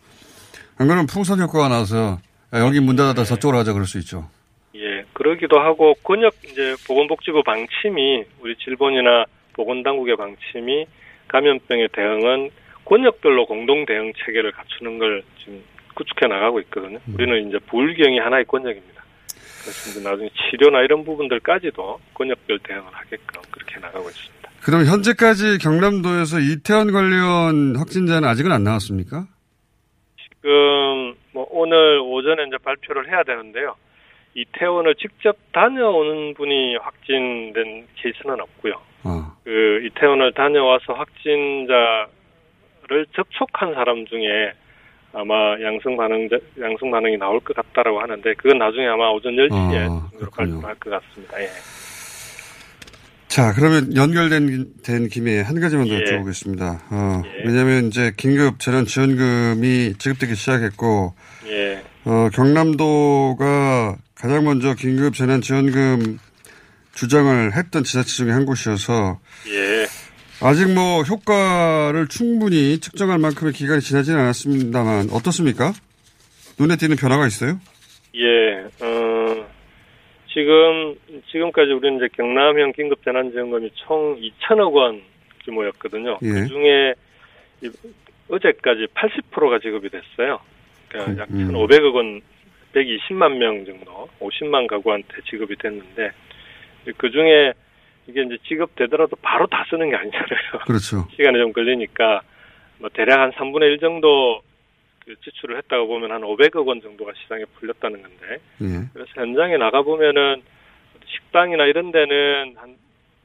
안 0.79 0.87
그러면 0.87 1.07
풍선 1.07 1.41
효과가 1.41 1.69
나서 1.69 1.97
야, 1.97 2.19
여기 2.61 2.81
문 2.81 2.97
닫았다 2.97 3.25
저쪽으로 3.25 3.59
가자 3.59 3.73
그럴 3.73 3.87
수 3.87 3.99
있죠. 3.99 4.29
예, 4.75 5.05
그러기도 5.13 5.59
하고 5.59 5.95
권역 6.03 6.35
이제 6.45 6.75
보건복지부 6.87 7.43
방침이 7.43 8.25
우리 8.41 8.57
질본이나 8.57 9.25
보건당국의 9.55 10.17
방침이 10.17 10.87
감염병의 11.29 11.89
대응은 11.93 12.51
권역별로 12.85 13.47
공동 13.47 13.87
대응 13.87 14.13
체계를 14.25 14.53
갖추는 14.53 14.99
걸 14.99 15.23
지금 15.39 15.63
구축해 15.95 16.27
나가고 16.27 16.61
있거든요. 16.61 16.99
우리는 17.15 17.49
이제 17.49 17.59
부울경이 17.67 18.19
하나의 18.19 18.45
권역입니다. 18.47 19.03
그래서 19.63 19.91
이제 19.91 20.09
나중에 20.09 20.29
치료나 20.31 20.81
이런 20.81 21.05
부분들까지도 21.05 22.01
권역별 22.15 22.59
대응을 22.61 22.85
하게끔 22.91 23.41
그렇게 23.51 23.79
나가고 23.79 24.09
있습니다. 24.09 24.51
그럼 24.63 24.85
현재까지 24.85 25.59
경남도에서 25.59 26.41
이태원 26.41 26.93
관련 26.93 27.77
확진자는 27.77 28.29
아직은 28.29 28.53
안 28.53 28.65
나왔습니까? 28.65 29.27
지금 30.17 31.15
뭐 31.33 31.47
오늘 31.51 32.01
오전에 32.01 32.45
이제 32.45 32.57
발표를 32.59 33.09
해야 33.09 33.23
되는데요. 33.23 33.75
이태원을 34.35 34.95
직접 34.95 35.37
다녀오는 35.53 36.35
분이 36.35 36.77
확진된 36.77 37.87
케이스는 37.97 38.41
없고요. 38.41 38.75
어. 39.05 39.33
그 39.45 39.83
이태원을 39.85 40.33
다녀와서 40.33 40.95
확진자를 40.95 42.07
접촉한 43.15 43.75
사람 43.75 44.07
중에 44.07 44.53
아마 45.13 45.61
양성 45.61 45.97
반응 45.97 46.29
양성 46.61 46.91
반응이 46.91 47.19
나올 47.19 47.41
것 47.41 47.55
같다라고 47.55 48.01
하는데 48.01 48.35
그건 48.35 48.59
나중에 48.59 48.87
아마 48.87 49.11
오전 49.11 49.35
10시에 49.37 49.91
어, 49.91 50.09
발표할 50.35 50.75
것 50.77 50.91
같습니다. 50.91 51.43
예. 51.43 51.49
자, 53.33 53.55
그러면 53.55 53.97
연결된 53.97 54.75
된 54.83 55.09
김에 55.09 55.41
한 55.41 55.59
가지만 55.59 55.89
더 55.89 55.95
예. 55.95 56.01
여쭤보겠습니다. 56.01 56.81
어, 56.91 57.23
왜냐하면 57.47 57.87
이제 57.87 58.13
긴급 58.15 58.61
재난 58.61 58.85
지원금이 58.85 59.95
지급되기 59.97 60.35
시작했고, 60.35 61.15
예. 61.47 61.83
어, 62.05 62.29
경남도가 62.31 63.97
가장 64.15 64.45
먼저 64.45 64.75
긴급 64.75 65.15
재난 65.15 65.41
지원금 65.41 66.19
주장을 66.93 67.57
했던 67.57 67.85
지자체 67.85 68.11
중에 68.11 68.33
한 68.33 68.45
곳이어서, 68.45 69.19
예. 69.49 69.87
아직 70.47 70.71
뭐 70.71 71.01
효과를 71.01 72.09
충분히 72.09 72.81
측정할 72.81 73.19
만큼의 73.19 73.55
기간이 73.55 73.81
지나지는 73.81 74.21
않았습니다만 74.21 75.09
어떻습니까? 75.11 75.73
눈에 76.59 76.77
띄는 76.77 76.97
변화가 76.97 77.27
있어요? 77.29 77.59
예, 78.15 78.85
어, 78.85 79.12
지금, 80.33 80.95
지금까지 81.31 81.73
우리는 81.73 81.97
이제 81.99 82.09
경남형 82.17 82.73
긴급 82.73 83.03
재난 83.05 83.31
지원금이 83.31 83.71
총 83.75 84.17
2천억 84.21 84.73
원 84.73 85.03
규모였거든요. 85.45 86.19
예. 86.23 86.29
그 86.29 86.49
중에 86.49 86.95
이- 87.63 87.71
어제까지 88.29 88.87
80%가 88.95 89.59
지급이 89.59 89.89
됐어요. 89.91 90.41
그러니까 90.89 91.23
약 91.23 91.31
음. 91.31 91.49
1,500억 91.53 91.95
원, 91.95 92.21
120만 92.75 93.37
명 93.37 93.65
정도, 93.67 94.09
50만 94.21 94.67
가구한테 94.67 95.09
지급이 95.29 95.57
됐는데, 95.57 96.11
그 96.97 97.11
중에 97.11 97.53
이게 98.07 98.23
이제 98.23 98.37
지급되더라도 98.49 99.15
바로 99.23 99.47
다 99.47 99.65
쓰는 99.69 99.91
게 99.91 99.97
아니잖아요. 99.97 100.65
그렇죠. 100.67 101.07
시간이 101.15 101.39
좀 101.39 101.53
걸리니까 101.53 102.23
뭐 102.79 102.89
대략 102.93 103.21
한 103.21 103.31
3분의 103.33 103.63
1 103.75 103.79
정도 103.79 104.41
그 105.05 105.15
지출을 105.25 105.57
했다고 105.59 105.87
보면 105.87 106.13
한 106.13 106.23
500억 106.23 106.67
원 106.67 106.81
정도가 106.81 107.13
시장에 107.23 107.45
풀렸다는 107.57 108.03
건데 108.03 108.39
예. 108.63 108.89
그래서 108.93 109.11
현장에 109.15 109.57
나가 109.57 109.83
보면은 109.83 110.43
식당이나 111.07 111.65
이런 111.67 111.91
데는 111.91 112.55
한 112.57 112.77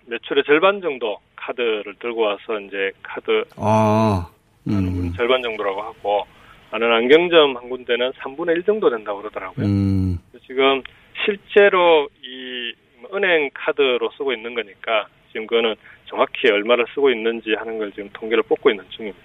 매출의 0.07 0.43
절반 0.45 0.81
정도 0.81 1.19
카드를 1.35 1.95
들고 1.99 2.21
와서 2.21 2.59
이제 2.61 2.91
카드 3.03 3.43
아, 3.57 4.29
음, 4.67 5.13
절반 5.15 5.41
정도라고 5.41 5.81
하고 5.81 6.25
아는 6.71 6.91
안경점 6.91 7.55
한 7.55 7.69
군데는 7.69 8.11
3분의 8.13 8.57
1 8.57 8.63
정도 8.63 8.89
된다고 8.89 9.19
그러더라고요. 9.19 9.65
음, 9.65 10.19
지금 10.45 10.81
실제로 11.25 12.09
이 12.23 12.73
은행 13.13 13.49
카드로 13.53 14.09
쓰고 14.17 14.33
있는 14.33 14.53
거니까 14.53 15.07
지금 15.31 15.47
그거는 15.47 15.75
정확히 16.05 16.49
얼마를 16.49 16.85
쓰고 16.93 17.11
있는지 17.11 17.53
하는 17.53 17.77
걸 17.77 17.91
지금 17.91 18.09
통계를 18.13 18.43
뽑고 18.43 18.69
있는 18.69 18.83
중입니다. 18.89 19.19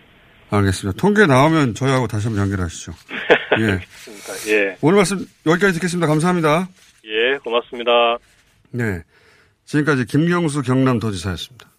알겠습니다. 0.52 1.00
통계 1.00 1.26
나오면 1.26 1.74
저희하고 1.74 2.06
다시 2.06 2.26
한번 2.26 2.44
연결하시죠. 2.44 2.92
예. 3.60 4.52
예. 4.52 4.76
오늘 4.82 4.96
말씀 4.96 5.26
여기까지 5.46 5.74
듣겠습니다. 5.74 6.06
감사합니다. 6.06 6.68
예, 7.04 7.38
고맙습니다. 7.38 7.90
네. 8.70 9.02
지금까지 9.64 10.04
김경수 10.06 10.62
경남도지사였습니다. 10.62 11.71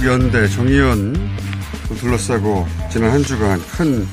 기억연대 0.00 0.48
정의연 0.48 1.14
둘러싸고 1.98 2.66
지난 2.92 3.12
한 3.12 3.22
주간 3.22 3.58
큰 3.66 4.06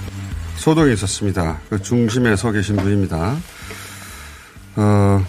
소동이 0.55 0.93
있었습니다. 0.93 1.59
그 1.69 1.81
중심에 1.81 2.35
서 2.37 2.51
계신 2.51 2.77
분입니다. 2.77 3.35
어, 4.77 5.25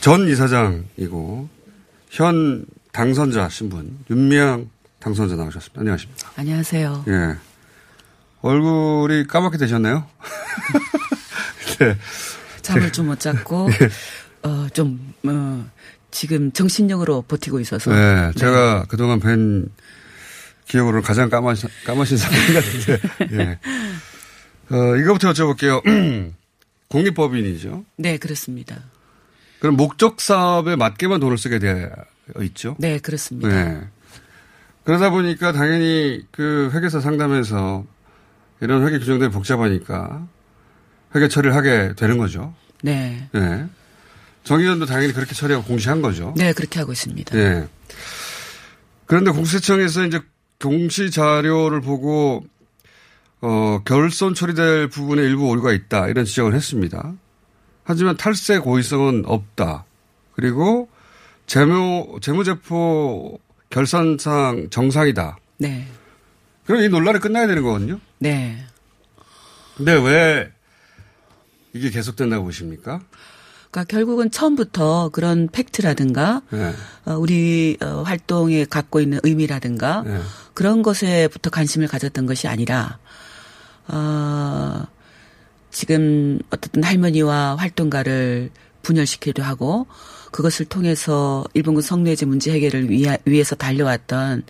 전 0.00 0.26
이사장이고 0.28 1.48
현 2.10 2.64
당선자 2.92 3.48
신분 3.50 3.98
윤미향 4.08 4.70
당선자 5.00 5.36
나오셨습니다. 5.36 5.80
안녕하십니까? 5.80 6.30
안녕하세요. 6.36 7.04
예. 7.08 7.36
얼굴이 8.40 9.26
까맣게 9.26 9.58
되셨네요. 9.58 10.06
네. 11.78 11.96
잠을 12.62 12.90
좀 12.90 13.06
못 13.06 13.20
잤고 13.20 13.68
예. 13.82 14.48
어, 14.48 14.66
좀 14.72 15.12
어, 15.24 15.68
지금 16.16 16.50
정신력으로 16.50 17.22
버티고 17.28 17.60
있어서 17.60 17.92
네, 17.92 18.32
제가 18.36 18.86
그동안 18.88 19.20
뵌 19.20 19.68
기억으로는 20.64 21.02
가장 21.02 21.28
까마신, 21.28 21.68
까마신 21.84 22.16
사람 22.16 22.54
같은데, 22.54 23.00
예. 23.36 24.74
어, 24.74 24.96
이거부터 24.96 25.30
여쭤볼게요. 25.32 25.82
공립법인이죠. 26.88 27.84
네 27.96 28.16
그렇습니다. 28.16 28.76
그럼 29.58 29.76
목적 29.76 30.22
사업에 30.22 30.74
맞게만 30.74 31.20
돈을 31.20 31.36
쓰게 31.36 31.58
되어 31.58 31.90
있죠. 32.44 32.76
네 32.78 32.98
그렇습니다. 32.98 33.48
네. 33.48 33.80
그러다 34.84 35.10
보니까 35.10 35.52
당연히 35.52 36.24
그 36.30 36.70
회계사 36.72 36.98
상담에서 36.98 37.84
이런 38.62 38.86
회계 38.86 38.98
규정들이 38.98 39.30
복잡하니까 39.30 40.26
회계 41.14 41.28
처리를 41.28 41.54
하게 41.54 41.92
되는 41.94 42.16
거죠. 42.16 42.54
네. 42.82 43.28
네. 43.32 43.66
정의원도 44.46 44.86
당연히 44.86 45.12
그렇게 45.12 45.34
처리하고 45.34 45.66
공시한 45.66 46.00
거죠. 46.00 46.32
네 46.36 46.52
그렇게 46.52 46.78
하고 46.78 46.92
있습니다. 46.92 47.36
네. 47.36 47.68
그런데 49.06 49.32
공세청에서 49.32 50.06
이제 50.06 50.20
공시 50.60 51.10
자료를 51.10 51.80
보고 51.80 52.46
어, 53.40 53.80
결손 53.84 54.34
처리될 54.34 54.88
부분에 54.88 55.22
일부 55.22 55.48
오류가 55.48 55.72
있다 55.72 56.06
이런 56.08 56.24
지적을 56.24 56.54
했습니다. 56.54 57.12
하지만 57.82 58.16
탈세 58.16 58.58
고의성은 58.58 59.24
없다. 59.26 59.84
그리고 60.32 60.88
재무 61.46 62.18
재무제표 62.22 63.40
결산상 63.70 64.68
정상이다. 64.70 65.38
네. 65.58 65.88
그럼 66.66 66.82
이 66.82 66.88
논란이 66.88 67.18
끝나야 67.18 67.48
되는 67.48 67.62
거거든요. 67.64 67.98
네. 68.18 68.64
근데 69.76 69.92
왜 69.92 70.52
이게 71.72 71.90
계속된다고 71.90 72.44
보십니까? 72.44 73.00
그러니까 73.76 73.84
결국은 73.84 74.30
처음부터 74.30 75.10
그런 75.10 75.48
팩트라든가 75.52 76.40
네. 76.48 76.72
어, 77.04 77.12
우리 77.12 77.76
어, 77.82 78.02
활동에 78.06 78.64
갖고 78.64 79.00
있는 79.00 79.20
의미라든가 79.22 80.02
네. 80.06 80.18
그런 80.54 80.82
것에부터 80.82 81.50
관심을 81.50 81.86
가졌던 81.86 82.24
것이 82.24 82.48
아니라 82.48 82.98
어, 83.88 84.82
지금 85.70 86.38
어떻든 86.48 86.82
할머니와 86.84 87.56
활동가를 87.56 88.50
분열시키려 88.80 89.44
하고 89.44 89.86
그것을 90.32 90.64
통해서 90.64 91.44
일본군 91.52 91.82
성노예제 91.82 92.24
문제 92.24 92.52
해결을 92.52 92.88
위하, 92.88 93.18
위해서 93.26 93.54
달려왔던 93.54 94.44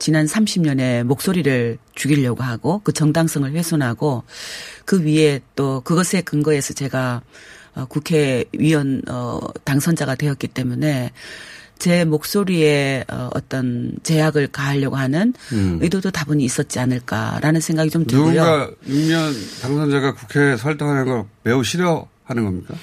지난 0.00 0.26
30년의 0.26 1.04
목소리를 1.04 1.78
죽이려고 1.94 2.42
하고 2.42 2.80
그 2.82 2.92
정당성을 2.92 3.52
훼손하고 3.52 4.24
그 4.84 5.04
위에 5.04 5.42
또 5.54 5.80
그것에 5.82 6.22
근거해서 6.22 6.74
제가 6.74 7.22
어, 7.22 7.53
국회의원 7.88 9.02
어, 9.08 9.40
당선자가 9.64 10.14
되었기 10.14 10.48
때문에 10.48 11.12
제 11.78 12.04
목소리에 12.04 13.04
어, 13.10 13.30
어떤 13.34 13.92
제약을 14.02 14.48
가하려고 14.48 14.96
하는 14.96 15.34
음. 15.52 15.78
의도도 15.82 16.10
다분히 16.10 16.44
있었지 16.44 16.78
않을까라는 16.78 17.60
생각이 17.60 17.90
좀 17.90 18.06
들고요. 18.06 18.32
누군가 18.32 18.70
육면 18.86 19.34
당선자가 19.62 20.14
국회에서 20.14 20.64
활동하는 20.64 21.04
걸 21.04 21.24
매우 21.42 21.64
싫어하는 21.64 22.44
겁니까? 22.44 22.74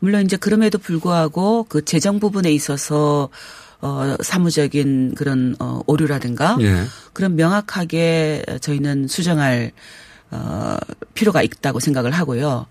물론 0.00 0.24
이제 0.24 0.36
그럼에도 0.36 0.78
불구하고 0.78 1.66
그 1.68 1.84
재정 1.84 2.20
부분에 2.20 2.50
있어서 2.52 3.28
어 3.82 4.16
사무적인 4.20 5.14
그런 5.14 5.56
어 5.58 5.80
오류라든가 5.86 6.58
예. 6.60 6.84
그런 7.12 7.36
명확하게 7.36 8.44
저희는 8.60 9.08
수정할 9.08 9.72
어 10.30 10.76
필요가 11.14 11.42
있다고 11.42 11.80
생각을 11.80 12.10
하고요. 12.10 12.66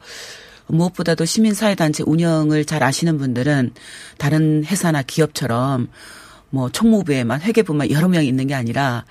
무엇보다도 0.70 1.26
시민사회단체 1.26 2.04
운영을 2.06 2.66
잘 2.66 2.84
아시는 2.84 3.18
분들은 3.18 3.72
다른 4.18 4.64
회사나 4.66 5.02
기업처럼 5.04 5.90
뭐 6.50 6.70
총무부에만 6.70 7.42
회계부만 7.42 7.92
여러 7.92 8.08
명이 8.08 8.28
있는 8.28 8.48
게 8.48 8.56
아니라 8.56 9.06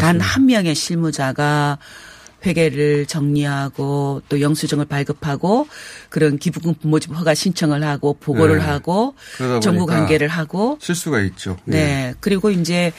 단. 0.00 0.20
한 0.20 0.46
명의 0.46 0.74
실무자가 0.74 1.78
회계를 2.44 3.06
정리하고 3.06 4.22
또 4.28 4.40
영수증을 4.40 4.86
발급하고 4.86 5.68
그런 6.08 6.38
기부금 6.38 6.74
부모집 6.74 7.14
허가 7.14 7.34
신청을 7.34 7.84
하고 7.84 8.14
보고를 8.18 8.58
네. 8.58 8.64
하고 8.64 9.14
정부 9.62 9.86
관계를 9.86 10.28
하고 10.28 10.76
실수가 10.80 11.20
있죠. 11.20 11.56
예. 11.68 11.70
네. 11.70 12.14
그리고 12.20 12.50
이제 12.50 12.92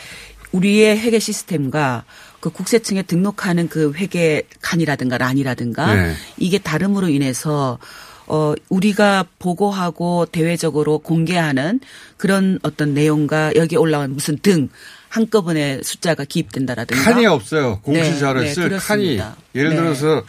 우리의 0.54 0.98
회계 1.00 1.20
시스템과 1.20 2.06
그 2.44 2.50
국세청에 2.50 3.04
등록하는 3.04 3.70
그 3.70 3.94
회계 3.94 4.42
칸이라든가 4.62 5.18
란이라든가 5.18 5.96
네. 5.96 6.14
이게 6.38 6.58
다름으로 6.58 7.08
인해서 7.08 7.80
어 8.28 8.54
우리가 8.68 9.24
보고하고 9.40 10.26
대외적으로 10.26 11.00
공개하는 11.00 11.80
그런 12.18 12.60
어떤 12.64 12.94
내용과 12.94 13.54
여기 13.56 13.78
올라온 13.78 14.12
무슨 14.12 14.38
등 14.40 14.68
한꺼번에 15.08 15.80
숫자가 15.84 16.26
기입된다라든가 16.26 17.02
칸이 17.02 17.26
없어요. 17.28 17.80
공시 17.80 18.12
네, 18.12 18.34
네, 18.42 18.54
쓸 18.54 18.64
칸이. 18.64 19.16
그렇습니다. 19.16 19.38
예를 19.56 19.70
네. 19.70 19.76
들어서 19.78 20.24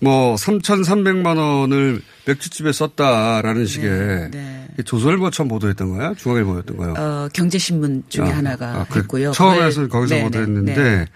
뭐 0.00 0.34
3,300만 0.34 1.38
원을 1.38 2.02
맥주집에 2.26 2.72
썼다라는 2.72 3.66
식의 3.66 4.30
네. 4.30 4.66
조선일보처럼 4.84 5.48
보도했던 5.48 5.96
거야? 5.96 6.14
중앙일보였던 6.14 6.76
거요? 6.76 6.94
어 6.98 7.28
경제신문 7.32 8.04
중에 8.08 8.30
아, 8.30 8.36
하나가 8.36 8.80
아, 8.80 8.86
그 8.88 9.00
했고요. 9.00 9.32
처음에서 9.32 9.88
거기서 9.88 10.14
네, 10.14 10.20
네, 10.20 10.24
보도했는데 10.24 10.74
네. 10.74 11.06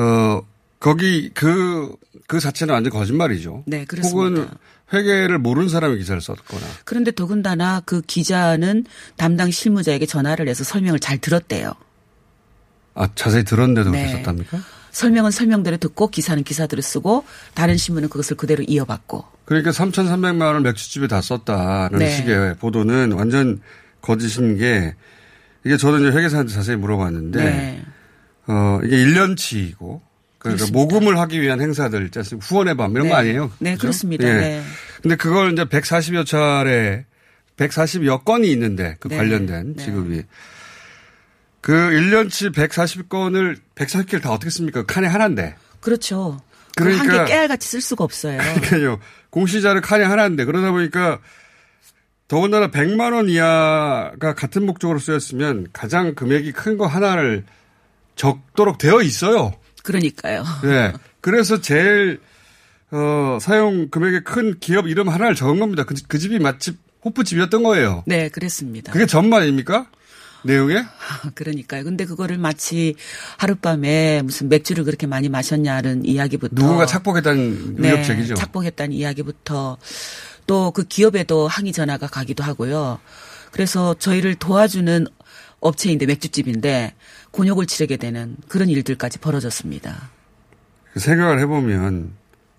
어 0.00 0.42
거기 0.80 1.30
그, 1.34 1.94
그 2.26 2.40
자체는 2.40 2.74
완전 2.74 2.92
거짓말이죠. 2.92 3.64
네, 3.66 3.84
그렇습니다. 3.84 4.42
혹은 4.42 4.48
회계를 4.92 5.38
모르는 5.38 5.68
사람이 5.68 5.98
기사를 5.98 6.20
썼거나. 6.20 6.62
그런데 6.84 7.10
더군다나 7.10 7.82
그 7.84 8.00
기자는 8.00 8.84
담당 9.16 9.50
실무자에게 9.50 10.06
전화를 10.06 10.48
해서 10.48 10.64
설명을 10.64 11.00
잘 11.00 11.18
들었대요. 11.18 11.72
아, 12.94 13.08
자세히 13.14 13.44
들었는데도 13.44 13.90
네. 13.90 14.02
그렇게 14.02 14.16
썼답니까? 14.18 14.58
설명은 14.90 15.30
설명대로 15.30 15.76
듣고 15.76 16.08
기사는 16.08 16.42
기사대로 16.44 16.82
쓰고 16.82 17.24
다른 17.54 17.76
신문은 17.76 18.08
그것을 18.08 18.36
그대로 18.36 18.64
이어받고. 18.66 19.24
그러니까 19.44 19.70
3,300만 19.70 20.42
원을 20.42 20.60
맥주집에 20.60 21.06
다 21.08 21.20
썼다는 21.20 21.98
네. 21.98 22.10
식의 22.10 22.56
보도는 22.56 23.12
완전 23.12 23.60
거짓인 24.02 24.58
게 24.58 24.94
이게 25.64 25.76
저도 25.76 25.98
이제 25.98 26.16
회계사한테 26.16 26.52
자세히 26.52 26.76
물어봤는데 26.76 27.44
네. 27.44 27.82
어, 28.46 28.80
이게 28.84 28.96
1년치이고 28.96 30.00
그러니까 30.38 30.64
그렇습니다. 30.64 30.78
모금을 30.78 31.18
하기 31.18 31.40
위한 31.40 31.60
행사들 31.60 32.06
있지? 32.06 32.36
후원의 32.40 32.76
밤 32.76 32.92
이런 32.92 33.04
네. 33.04 33.10
거 33.10 33.16
아니에요? 33.16 33.52
네, 33.58 33.72
그죠? 33.72 33.82
그렇습니다. 33.82 34.28
예. 34.28 34.32
네. 34.34 34.62
근데 35.02 35.16
그걸 35.16 35.52
이제 35.52 35.64
140여 35.64 36.24
차례 36.26 37.04
140여 37.56 38.24
건이 38.24 38.50
있는데 38.52 38.96
그 39.00 39.08
네. 39.08 39.16
관련된 39.16 39.74
네. 39.76 39.84
지급이. 39.84 40.22
그 41.60 41.72
1년치 41.72 42.54
140건을 42.54 43.56
140개를 43.74 44.22
다 44.22 44.30
어떻게 44.32 44.50
씁니까? 44.50 44.84
칸에 44.86 45.06
하나인데. 45.06 45.56
그렇죠. 45.80 46.40
그러니까- 46.76 47.02
그러니까 47.02 47.18
한 47.20 47.26
개 47.26 47.32
깨알같이 47.32 47.68
쓸 47.68 47.80
수가 47.80 48.04
없어요. 48.04 48.38
그러니까요. 48.38 49.00
공시자를 49.30 49.80
칸에 49.80 50.04
하나인데 50.04 50.44
그러다 50.44 50.70
보니까 50.70 51.18
더군다나 52.28 52.70
100만 52.70 53.14
원 53.14 53.28
이하가 53.28 54.34
같은 54.34 54.64
목적으로 54.66 54.98
쓰였으면 54.98 55.68
가장 55.72 56.14
금액이 56.14 56.52
큰 56.52 56.76
거 56.78 56.86
하나를 56.86 57.44
적도록 58.16 58.78
되어 58.78 59.00
있어요. 59.02 59.52
그러니까요. 59.82 60.44
네. 60.62 60.92
그래서 61.20 61.60
제일 61.60 62.20
어, 62.90 63.38
사용 63.40 63.88
금액이 63.90 64.20
큰 64.24 64.58
기업 64.60 64.86
이름 64.88 65.08
하나를 65.08 65.34
적은 65.34 65.58
겁니다. 65.58 65.84
그, 65.84 65.94
그 66.08 66.18
집이 66.18 66.38
맛집 66.38 66.78
호프집이었던 67.04 67.62
거예요. 67.62 68.02
네, 68.06 68.28
그랬습니다. 68.28 68.92
그게 68.92 69.06
전말입니까? 69.06 69.86
내용에? 70.44 70.84
그러니까요. 71.34 71.84
근데 71.84 72.04
그거를 72.04 72.38
마치 72.38 72.94
하룻밤에 73.38 74.22
무슨 74.22 74.48
맥주를 74.48 74.84
그렇게 74.84 75.06
많이 75.06 75.28
마셨냐는 75.28 76.04
이야기부터 76.04 76.54
누군가 76.54 76.86
착복했다는 76.86 77.76
네, 77.76 77.88
위협 77.92 78.04
제기죠. 78.04 78.34
착복했다는 78.34 78.92
이야기부터 78.94 79.78
또 80.46 80.70
그 80.74 80.84
기업에도 80.84 81.46
항의 81.48 81.72
전화가 81.72 82.06
가기도 82.06 82.42
하고요. 82.42 82.98
그래서 83.52 83.94
저희를 83.94 84.34
도와주는 84.36 85.06
업체인데 85.60 86.06
맥주집인데 86.06 86.94
곤욕을 87.32 87.66
치르게 87.66 87.96
되는 87.96 88.36
그런 88.48 88.68
일들까지 88.68 89.18
벌어졌습니다. 89.18 90.10
그 90.92 91.00
생각을 91.00 91.38
해보면 91.40 92.12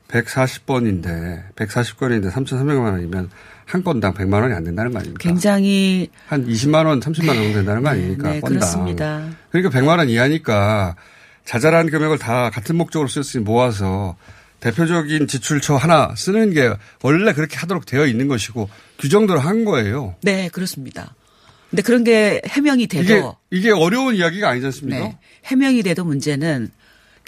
140번인데 0.07 1.55
140건인데 1.55 2.31
3,300만 2.31 2.91
원이면 2.93 3.29
한 3.69 3.83
건당 3.83 4.15
100만 4.15 4.41
원이 4.41 4.51
안 4.55 4.63
된다는 4.63 4.91
거 4.91 4.97
아닙니까? 4.97 5.19
굉장히 5.21 6.09
한 6.25 6.43
20만 6.47 6.87
원, 6.87 6.99
30만 6.99 7.27
원 7.27 7.35
정도 7.37 7.53
된다는 7.53 7.83
거 7.83 7.89
아닙니까? 7.89 8.31
네, 8.31 8.39
건당. 8.39 8.59
그렇습니다. 8.59 9.29
그러니까 9.51 9.79
100만 9.79 9.99
원 9.99 10.09
이하니까 10.09 10.95
자잘한 11.45 11.91
금액을 11.91 12.17
다 12.17 12.49
같은 12.49 12.75
목적으로 12.75 13.07
쓸수 13.07 13.39
모아서 13.41 14.15
대표적인 14.59 15.27
지출처 15.27 15.75
하나 15.75 16.15
쓰는 16.17 16.51
게 16.51 16.73
원래 17.03 17.31
그렇게 17.33 17.57
하도록 17.57 17.85
되어 17.85 18.07
있는 18.07 18.27
것이고 18.27 18.67
규정대로 18.97 19.39
한 19.39 19.65
거예요. 19.65 20.15
네, 20.23 20.49
그렇습니다. 20.49 21.13
근데 21.69 21.83
그런 21.83 22.03
게 22.03 22.41
해명이 22.47 22.87
돼도 22.87 23.03
이게 23.03 23.23
이게 23.51 23.71
어려운 23.71 24.15
이야기가 24.15 24.49
아니지 24.49 24.65
않습니까? 24.65 24.99
네. 24.99 25.17
해명이 25.45 25.83
돼도 25.83 26.05
문제는 26.05 26.71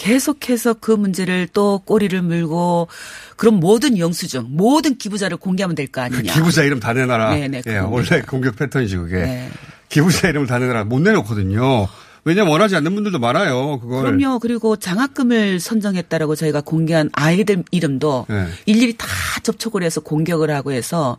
계속해서 0.02 0.74
그 0.80 0.92
문제를 0.92 1.48
또 1.54 1.78
꼬리를 1.86 2.20
물고 2.24 2.88
그럼 3.36 3.60
모든 3.60 4.00
영수증, 4.00 4.48
모든 4.50 4.98
기부자를 4.98 5.38
공개하면 5.38 5.76
될 5.76 5.92
거 5.92 6.02
아니냐. 6.02 6.34
기부자 6.34 6.64
이름 6.64 6.80
다 6.80 6.92
내놔라. 6.94 7.36
네, 7.36 7.48
네, 7.48 7.62
예. 7.68 7.78
원래 7.78 8.22
공격 8.22 8.56
패턴이지 8.56 8.98
그게. 8.98 9.18
네. 9.18 9.50
기부자 9.90 10.30
이름을 10.30 10.48
다 10.48 10.58
내놔라. 10.58 10.86
못 10.86 11.00
내놓거든요. 11.02 11.88
왜냐면 12.24 12.52
원하지 12.52 12.76
않는 12.78 12.96
분들도 12.96 13.20
많아요. 13.20 13.80
그걸. 13.80 14.18
그럼요. 14.18 14.40
그리고 14.40 14.76
장학금을 14.76 15.60
선정했다라고 15.60 16.36
저희가 16.36 16.62
공개한 16.62 17.12
아이들 17.14 17.64
이름도 17.70 18.26
네. 18.28 18.48
일일이 18.66 18.98
다 18.98 19.06
접촉을 19.44 19.84
해서 19.84 20.02
공격을 20.02 20.50
하고 20.50 20.72
해서 20.72 21.18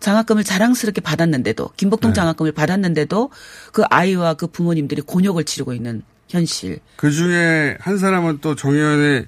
장학금을 0.00 0.44
자랑스럽게 0.44 1.00
받았는데도 1.00 1.70
김복동 1.78 2.10
네. 2.10 2.14
장학금을 2.14 2.52
받았는데도 2.52 3.30
그 3.72 3.84
아이와 3.88 4.34
그 4.34 4.48
부모님들이 4.48 5.00
곤욕을 5.00 5.44
치르고 5.44 5.72
있는 5.72 6.02
현실. 6.28 6.78
그 6.96 7.10
중에 7.10 7.76
한 7.80 7.98
사람은 7.98 8.38
또 8.40 8.54
정의원의 8.54 9.26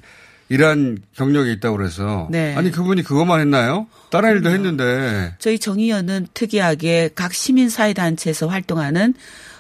일한 0.51 0.99
경력이 1.15 1.53
있다고 1.53 1.77
그래서. 1.77 2.29
네. 2.31 2.55
아니 2.57 2.71
그분이 2.71 3.03
그것만 3.03 3.41
했나요? 3.41 3.87
다른 4.11 4.33
일도 4.33 4.51
했는데. 4.51 5.35
저희 5.39 5.59
정의연은 5.59 6.27
특이하게 6.35 7.11
각 7.15 7.33
시민 7.33 7.69
사회 7.69 7.93
단체에서 7.93 8.49
활동하는 8.49 9.15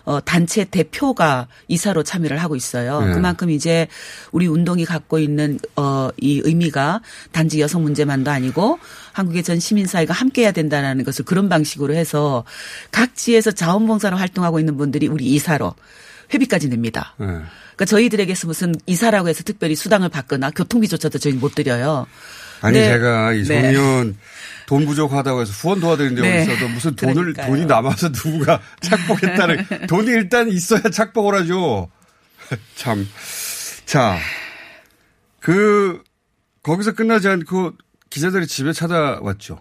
어, 0.04 0.20
단체 0.20 0.64
대표가 0.64 1.46
이사로 1.68 2.02
참여를 2.02 2.38
하고 2.38 2.56
있어요. 2.56 3.02
네. 3.02 3.12
그만큼 3.14 3.50
이제 3.50 3.86
우리 4.32 4.48
운동이 4.48 4.84
갖고 4.84 5.20
있는 5.20 5.60
어, 5.76 6.08
이 6.16 6.40
의미가 6.42 7.02
단지 7.30 7.60
여성 7.60 7.82
문제만도 7.82 8.30
아니고 8.30 8.80
한국의 9.12 9.44
전 9.44 9.60
시민 9.60 9.86
사회가 9.86 10.12
함께 10.12 10.42
해야 10.42 10.50
된다는 10.50 11.04
것을 11.04 11.24
그런 11.24 11.48
방식으로 11.48 11.94
해서 11.94 12.44
각지에서 12.90 13.52
자원봉사로 13.52 14.16
활동하고 14.16 14.58
있는 14.58 14.76
분들이 14.76 15.06
우리 15.06 15.26
이사로 15.26 15.74
회비까지 16.32 16.68
냅니다. 16.68 17.14
네. 17.18 17.26
그러니까 17.26 17.84
저희들에게서 17.86 18.46
무슨 18.46 18.74
이사라고 18.86 19.28
해서 19.28 19.42
특별히 19.42 19.74
수당을 19.74 20.08
받거나 20.08 20.50
교통비조차도 20.50 21.18
저희 21.18 21.32
못 21.34 21.54
드려요. 21.54 22.06
아니 22.60 22.78
네. 22.78 22.88
제가 22.88 23.32
이 23.32 23.42
네. 23.44 23.62
정의원 23.62 24.16
돈 24.66 24.86
부족하다고 24.86 25.40
해서 25.40 25.52
후원 25.52 25.80
도와드린 25.80 26.14
적이 26.14 26.28
네. 26.28 26.42
있어도 26.42 26.68
무슨 26.68 26.94
돈을 26.94 27.14
그러니까요. 27.14 27.46
돈이 27.46 27.66
남아서 27.66 28.12
누군가 28.12 28.60
착복했다는 28.80 29.86
돈이 29.88 30.08
일단 30.10 30.48
있어야 30.48 30.82
착복을 30.82 31.34
하죠. 31.40 31.90
참. 32.76 33.08
자. 33.86 34.18
그 35.40 36.02
거기서 36.62 36.92
끝나지 36.92 37.28
않고 37.28 37.72
기자들이 38.10 38.46
집에 38.46 38.72
찾아왔죠. 38.72 39.60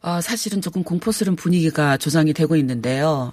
어, 0.00 0.20
사실은 0.20 0.62
조금 0.62 0.82
공포스러운 0.82 1.36
분위기가 1.36 1.96
조성이 1.96 2.32
되고 2.32 2.56
있는데요. 2.56 3.32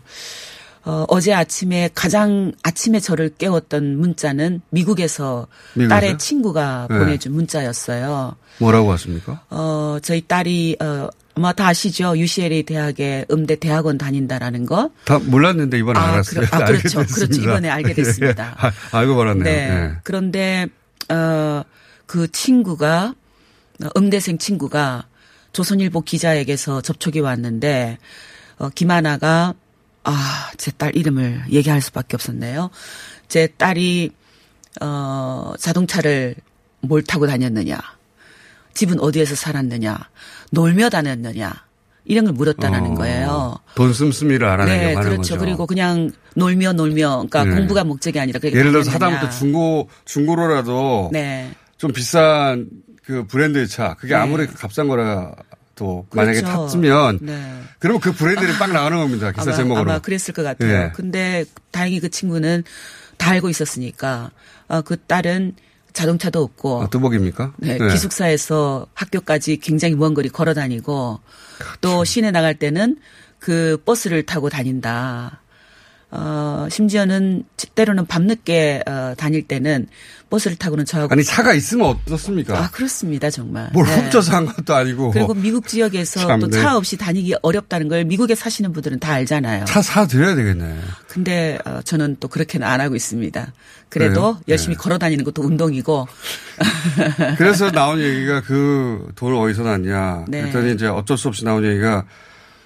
어, 0.86 1.04
어제 1.08 1.34
아침에 1.34 1.89
가장 1.95 2.52
아침에 2.63 3.00
저를 3.00 3.32
깨웠던 3.38 3.98
문자는 3.98 4.62
미국에서 4.69 5.48
미국에서요? 5.74 5.89
딸의 5.89 6.17
친구가 6.19 6.88
네. 6.89 7.00
보내준 7.00 7.34
문자였어요. 7.34 8.36
뭐라고 8.60 8.89
왔습니까? 8.89 9.41
어, 9.50 9.98
저희 10.04 10.21
딸이, 10.28 10.78
어, 10.80 11.10
아마 11.34 11.52
다 11.54 11.67
아시죠? 11.67 12.15
UCLA 12.17 12.63
대학에 12.63 13.26
음대 13.32 13.56
대학원 13.56 13.98
다닌다라는 13.98 14.65
거. 14.67 14.91
다 15.06 15.19
몰랐는데 15.19 15.80
이번에 15.80 16.00
아, 16.00 16.13
알았어요. 16.13 16.45
그러- 16.45 16.48
아, 16.63 16.65
그렇죠. 16.65 17.04
그렇죠. 17.06 17.41
이번에 17.41 17.67
알게 17.69 17.93
됐습니다. 17.95 18.56
아, 18.58 18.71
알고 18.98 19.15
말았네요. 19.15 19.43
네. 19.43 19.69
네. 19.88 19.91
그런데 20.04 20.67
어, 21.10 21.63
그 22.06 22.32
친구가 22.32 23.15
어, 23.84 23.88
음대생 23.98 24.38
친구가 24.38 25.08
조선일보 25.52 26.02
기자에게서 26.02 26.82
접촉이 26.82 27.19
왔는데 27.19 27.98
어, 28.60 28.69
김하나가 28.69 29.56
아, 30.06 30.52
제 30.58 30.72
딸 30.72 30.96
이름을 30.96 31.44
얘기할 31.52 31.82
수밖에 31.82 32.15
없었네요. 32.15 32.70
제 33.28 33.48
딸이 33.48 34.12
어, 34.82 35.54
자동차를 35.60 36.36
뭘 36.82 37.02
타고 37.04 37.28
다녔느냐? 37.28 37.78
집은 38.74 39.00
어디에서 39.00 39.36
살았느냐? 39.36 39.98
놀며 40.52 40.89
다녔느냐? 40.89 41.54
이런 42.08 42.26
걸 42.26 42.34
물었다라는 42.36 42.91
어, 42.91 42.94
거예요. 42.94 43.56
돈 43.74 43.91
씀씀이를 43.94 44.46
알아내려고 44.48 44.86
네, 44.89 44.94
하는 44.94 45.10
그렇죠. 45.10 45.22
거죠. 45.34 45.38
그리고 45.39 45.65
그냥 45.65 46.12
놀며 46.36 46.74
놀며, 46.74 47.26
그러니까 47.30 47.44
네. 47.46 47.56
공부가 47.56 47.84
목적이 47.84 48.20
아니라 48.20 48.39
예를 48.44 48.72
들어서. 48.72 48.91
하다못해 48.91 49.30
중고 49.32 49.89
중고로라도 50.06 51.10
네. 51.12 51.52
좀 51.78 51.91
비싼 51.94 52.70
그 53.04 53.26
브랜드의 53.26 53.68
차 53.68 53.95
그게 53.95 54.14
네. 54.14 54.20
아무리 54.20 54.45
값싼 54.45 54.88
거라 54.88 55.32
도 55.76 56.07
만약에 56.13 56.39
그렇죠. 56.41 56.55
탔으면 56.55 57.19
네. 57.21 57.61
그러면 57.80 57.99
그 57.99 58.13
브랜드를 58.13 58.57
빡 58.57 58.71
나가는 58.71 58.97
겁니다 58.97 59.32
기사 59.32 59.49
아마, 59.51 59.57
제목으로. 59.57 59.91
아마 59.91 59.99
그랬을 59.99 60.34
것 60.34 60.41
같아요. 60.41 60.71
예. 60.71 60.91
근데 60.95 61.43
다행히 61.71 61.99
그 61.99 62.09
친구는 62.09 62.63
다 63.17 63.32
알고 63.32 63.49
있었으니까 63.49 64.32
어, 64.67 64.82
그 64.82 64.97
딸은 64.97 65.55
자동차도 65.91 66.41
없고 66.41 66.84
아, 66.84 66.89
뚜벅입니까? 66.89 67.53
네, 67.57 67.78
기숙사에서 67.78 68.88
학교까지 68.93 69.57
굉장히 69.57 69.95
먼 69.95 70.13
거리 70.13 70.30
걸어 70.30 70.53
다니고 70.53 71.19
또 71.82 72.03
시내 72.03 72.32
나갈 72.32 72.55
때는 72.55 72.97
그 73.39 73.82
버스를 73.86 74.26
타고 74.26 74.49
다닌다. 74.49 75.41
어, 76.12 76.68
심지어는 76.70 77.43
때로는 77.76 78.06
밤늦게 78.06 78.84
어, 78.88 79.14
다닐 79.18 79.45
때는 79.47 79.88
버스를 80.30 80.56
타고는 80.58 80.86
저하고 80.86 81.12
아니 81.12 81.24
차가 81.24 81.53
있으면 81.53 81.88
어떻습니까? 81.88 82.58
아 82.58 82.70
그렇습니다 82.72 83.30
정말. 83.30 83.70
뭘 83.74 83.86
네. 83.86 83.95
훔쳐서 84.01 84.34
한 84.36 84.45
것도 84.45 84.74
아니고. 84.74 85.12
그리고 85.12 85.34
미국 85.34 85.68
지역에서 85.68 86.22
참, 86.28 86.39
또 86.39 86.47
네. 86.47 86.60
차 86.62 86.78
없이 86.78 86.97
다니기 86.97 87.36
어렵다는 87.41 87.88
걸 87.89 88.06
미국에 88.06 88.34
사시는 88.36 88.72
분들은 88.74 88.99
다 88.99 89.14
알잖아요. 89.14 89.66
차 89.66 89.82
사 89.82 90.08
드려야 90.08 90.36
되겠네. 90.36 90.80
근데 91.08 91.58
어, 91.66 91.82
저는 91.84 92.18
또 92.20 92.28
그렇게는 92.28 92.66
안 92.66 92.82
하고 92.82 92.95
있습니다. 92.95 93.53
그래도 93.89 94.14
그래요? 94.34 94.39
열심히 94.47 94.76
걸어 94.76 94.97
다니는 94.97 95.24
것도 95.26 95.41
운동이고. 95.43 96.08
그래서 97.38 97.72
나온 97.72 97.99
얘기가 97.99 98.41
그 98.41 99.08
돈을 99.16 99.36
어디서 99.38 99.64
났냐. 99.64 100.26
네. 100.28 100.41
그랬더니 100.41 100.74
이제 100.74 100.88
어쩔 100.88 101.18
수 101.18 101.28
없이 101.28 101.45
나온 101.45 101.64
얘기가 101.64 102.06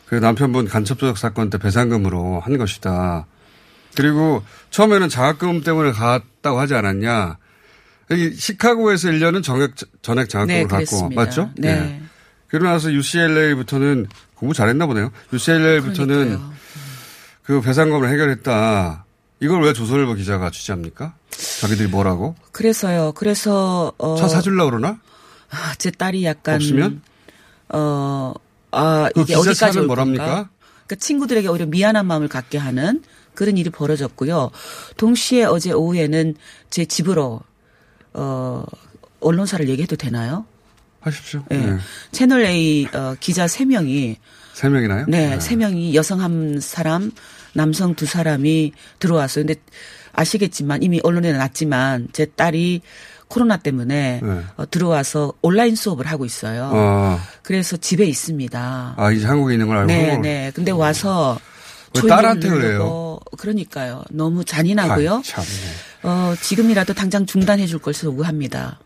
그 0.10 0.16
남편분 0.16 0.68
간첩조작 0.68 1.20
사건 1.20 1.51
때 1.51 1.60
배상금으로 1.60 2.39
한 2.39 2.57
것이다. 2.57 3.28
그리고 3.95 4.43
처음에는 4.72 5.07
장학금 5.07 5.62
때문에 5.62 5.91
갔다고 5.91 6.60
하지 6.60 6.74
않았냐. 6.74 7.38
여기 8.10 8.34
시카고에서 8.34 9.10
1년은 9.10 9.43
정액, 9.43 9.76
전액 10.01 10.30
장학금을 10.30 10.62
네, 10.62 10.64
갖고 10.64 10.76
그랬습니다. 10.78 11.22
맞죠? 11.22 11.51
네. 11.57 11.70
예. 11.70 12.01
그러고 12.47 12.66
나서 12.66 12.91
UCLA부터는 12.91 14.07
공부 14.34 14.55
잘했나 14.55 14.88
보네요. 14.88 15.12
UCLA부터는 15.32 16.39
그 17.43 17.62
배상금을 17.62 18.10
해결했다. 18.10 19.05
이걸 19.41 19.62
왜 19.62 19.74
조선일보 19.74 20.16
기자가 20.16 20.49
취재합니까? 20.49 21.14
자기들이 21.62 21.88
뭐라고? 21.88 22.36
그래서요. 22.51 23.12
그래서 23.12 23.93
어, 23.99 24.16
차 24.18 24.28
사주려고 24.28 24.72
그러나? 24.72 24.99
아, 25.51 25.76
제 25.78 25.91
딸이 25.91 26.26
약간 26.26 26.55
없으면? 26.55 27.03
어, 27.70 28.34
아, 28.72 29.10
그 29.14 29.22
이게 29.22 29.36
어디까지 29.36 29.82
뭐랍니까? 29.82 30.50
그러니까 30.86 30.96
친구들에게 31.00 31.48
오히려 31.48 31.66
미안한 31.66 32.06
마음을 32.06 32.28
갖게 32.28 32.58
하는 32.58 33.04
그런 33.34 33.58
일이 33.58 33.70
벌어졌고요. 33.70 34.52
동시에 34.98 35.46
어제 35.46 35.72
오후에는 35.72 36.36
제 36.70 36.86
집으로 36.86 37.42
어 38.14 38.66
언론사를 39.20 39.68
얘기해도 39.70 39.96
되나요? 39.96 40.46
하십시오. 41.02 41.46
예. 41.52 41.58
네. 41.58 41.78
채널 42.12 42.46
A 42.46 42.88
어, 42.94 43.16
기자 43.20 43.48
3 43.48 43.70
명이 43.70 44.18
세 44.54 44.68
명이나요? 44.68 45.06
네, 45.08 45.40
세 45.40 45.56
명이 45.56 45.96
여성 45.96 46.20
한 46.20 46.60
사람, 46.60 47.12
남성 47.54 47.96
두 47.96 48.06
사람이 48.06 48.74
들어왔어요. 49.00 49.46
근데 49.46 49.62
아시겠지만 50.12 50.84
이미 50.84 51.00
언론에 51.02 51.32
났지만 51.32 52.10
제 52.12 52.26
딸이 52.26 52.82
코로나 53.30 53.58
때문에 53.58 54.20
네. 54.22 54.42
어, 54.58 54.70
들어와서 54.70 55.34
온라인 55.42 55.76
수업을 55.76 56.08
하고 56.08 56.26
있어요. 56.26 56.70
어. 56.74 57.20
그래서 57.44 57.78
집에 57.78 58.06
있습니다. 58.06 58.96
아, 58.98 59.12
이제 59.12 59.26
한국에 59.26 59.54
있는 59.54 59.68
걸 59.68 59.78
알고. 59.78 59.88
네, 59.88 60.18
네. 60.18 60.52
근데 60.54 60.72
와서 60.72 61.40
왜 61.96 62.02
조이를 62.02 62.16
딸한테 62.16 62.50
그래요? 62.50 63.20
그러니까요. 63.38 64.04
너무 64.10 64.44
잔인하고요. 64.44 65.16
아이, 65.18 65.24
참, 65.24 65.44
네. 65.44 66.10
어, 66.10 66.34
지금이라도 66.42 66.94
당장 66.94 67.26
중단해 67.26 67.68
줄 67.68 67.80
것을 67.80 68.06
요구합니다. 68.08 68.80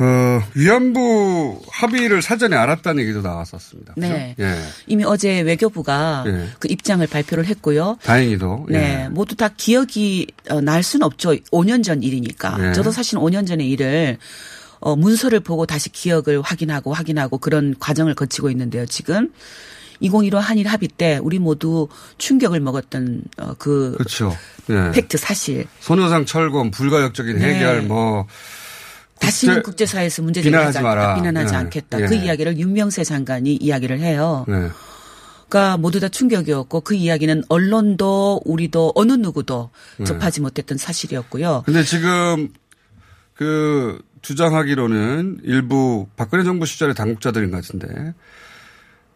어, 0.00 0.42
위안부 0.54 1.60
합의를 1.70 2.22
사전에 2.22 2.56
알았다는 2.56 3.02
얘기도 3.02 3.20
나왔었습니다. 3.20 3.94
그죠? 3.94 4.06
네. 4.06 4.36
예. 4.38 4.54
이미 4.86 5.04
어제 5.04 5.40
외교부가 5.40 6.24
예. 6.26 6.48
그 6.60 6.68
입장을 6.70 7.04
발표를 7.06 7.46
했고요. 7.46 7.98
다행히도. 8.02 8.66
네, 8.68 9.04
예. 9.04 9.08
모두 9.08 9.34
다 9.34 9.48
기억이 9.48 10.28
어, 10.50 10.60
날 10.60 10.82
수는 10.82 11.04
없죠. 11.04 11.34
5년 11.52 11.82
전 11.82 12.02
일이니까. 12.02 12.58
네. 12.58 12.72
저도 12.72 12.92
사실 12.92 13.18
5년 13.18 13.46
전의 13.46 13.68
일을 13.70 14.18
어, 14.80 14.94
문서를 14.94 15.40
보고 15.40 15.66
다시 15.66 15.90
기억을 15.90 16.42
확인하고 16.42 16.92
확인하고 16.92 17.38
그런 17.38 17.74
과정을 17.80 18.14
거치고 18.14 18.50
있는데요. 18.50 18.86
지금 18.86 19.32
2015 20.00 20.38
한일 20.38 20.68
합의 20.68 20.88
때 20.88 21.18
우리 21.20 21.40
모두 21.40 21.88
충격을 22.18 22.60
먹었던 22.60 23.22
어, 23.38 23.54
그 23.58 23.94
그렇죠. 23.96 24.36
예. 24.70 24.92
팩트 24.92 25.18
사실. 25.18 25.66
소녀상 25.80 26.24
철검, 26.24 26.70
불가역적인 26.70 27.38
네. 27.38 27.54
해결, 27.54 27.82
뭐. 27.82 28.26
다시는 29.20 29.62
국제사회에서 29.62 30.22
문제 30.22 30.42
제기하지. 30.42 30.78
않겠다. 30.78 31.14
비난하지 31.14 31.54
예. 31.54 31.56
않겠다. 31.58 32.00
예. 32.00 32.06
그 32.06 32.14
이야기를 32.14 32.58
윤명세 32.58 33.04
장관이 33.04 33.56
이야기를 33.56 34.00
해요. 34.00 34.44
네. 34.48 34.68
그러니까 35.48 35.76
모두 35.78 35.98
다 36.00 36.08
충격이었고 36.08 36.82
그 36.82 36.94
이야기는 36.94 37.44
언론도 37.48 38.42
우리도 38.44 38.92
어느 38.94 39.12
누구도 39.12 39.70
네. 39.98 40.04
접하지 40.04 40.40
못했던 40.40 40.76
사실이었고요. 40.76 41.62
근데 41.64 41.82
지금 41.82 42.48
그 43.34 44.00
주장하기로는 44.22 45.38
일부 45.44 46.06
박근혜 46.16 46.44
정부 46.44 46.66
시절의 46.66 46.94
당국자들인 46.94 47.50
것 47.50 47.58
같은데, 47.62 48.14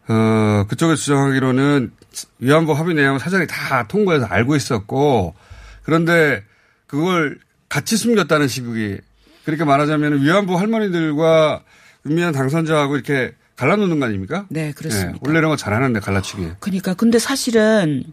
어, 0.07 0.65
그쪽에 0.69 0.95
주장하기로는 0.95 1.91
위안부 2.39 2.71
합의 2.73 2.95
내용을 2.95 3.19
사전에 3.19 3.45
다 3.45 3.87
통과해서 3.87 4.25
알고 4.25 4.55
있었고, 4.55 5.35
그런데 5.83 6.43
그걸 6.87 7.37
같이 7.69 7.97
숨겼다는 7.97 8.47
식이, 8.47 8.97
그렇게 9.45 9.63
말하자면 9.63 10.21
위안부 10.21 10.57
할머니들과 10.57 11.63
윤미향 12.05 12.31
당선자하고 12.31 12.95
이렇게 12.95 13.33
갈라놓는 13.55 13.99
거 13.99 14.05
아닙니까? 14.05 14.45
네, 14.49 14.71
그렇습니다. 14.71 15.13
예, 15.13 15.19
원래 15.21 15.39
이런 15.39 15.49
거 15.51 15.55
잘하는데 15.55 15.99
갈라치기. 15.99 16.53
그러니까 16.59 16.93
근데 16.93 17.19
사실은 17.19 18.03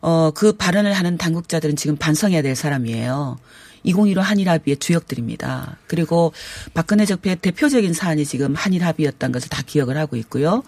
어 0.00 0.30
그 0.34 0.52
발언을 0.52 0.92
하는 0.92 1.16
당국자들은 1.16 1.74
지금 1.76 1.96
반성해야 1.96 2.42
될 2.42 2.54
사람이에요. 2.54 3.38
2015 3.82 4.20
한일 4.20 4.48
합의의 4.48 4.76
주역들입니다. 4.76 5.76
그리고 5.86 6.32
박근혜 6.74 7.04
적폐의 7.04 7.36
대표적인 7.36 7.94
사안이 7.94 8.24
지금 8.24 8.54
한일 8.54 8.84
합의였던 8.84 9.32
것을 9.32 9.48
다 9.48 9.62
기억을 9.64 9.96
하고 9.96 10.16
있고요. 10.16 10.62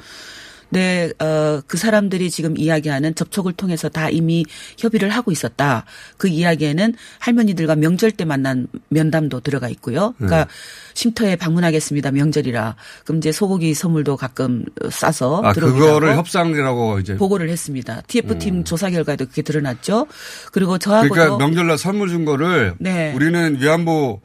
네, 0.70 1.12
어, 1.18 1.60
그 1.66 1.76
사람들이 1.76 2.30
지금 2.30 2.56
이야기하는 2.56 3.14
접촉을 3.14 3.52
통해서 3.52 3.88
다 3.88 4.08
이미 4.08 4.44
협의를 4.78 5.10
하고 5.10 5.32
있었다. 5.32 5.84
그 6.16 6.28
이야기에는 6.28 6.94
할머니들과 7.18 7.76
명절 7.76 8.12
때 8.12 8.24
만난 8.24 8.66
면담도 8.88 9.40
들어가 9.40 9.68
있고요. 9.68 10.14
그러니까 10.16 10.44
네. 10.44 10.50
쉼터에 10.94 11.36
방문하겠습니다. 11.36 12.10
명절이라. 12.12 12.76
그럼 13.04 13.18
이제 13.18 13.32
소고기 13.32 13.74
선물도 13.74 14.16
가끔 14.16 14.64
싸서 14.90 15.42
아, 15.44 15.52
그거를 15.52 16.16
협상이라고 16.16 17.00
이제. 17.00 17.16
보고를 17.16 17.48
했습니다. 17.48 18.02
TF팀 18.06 18.64
조사 18.64 18.90
결과에도 18.90 19.26
그게 19.26 19.42
드러났죠. 19.42 20.06
그리고 20.52 20.78
저하고도 20.78 21.14
그러니까 21.14 21.38
명절날 21.38 21.78
선물 21.78 22.08
준 22.08 22.24
거를 22.24 22.74
네. 22.78 23.12
우리는 23.14 23.60
위안부 23.60 24.20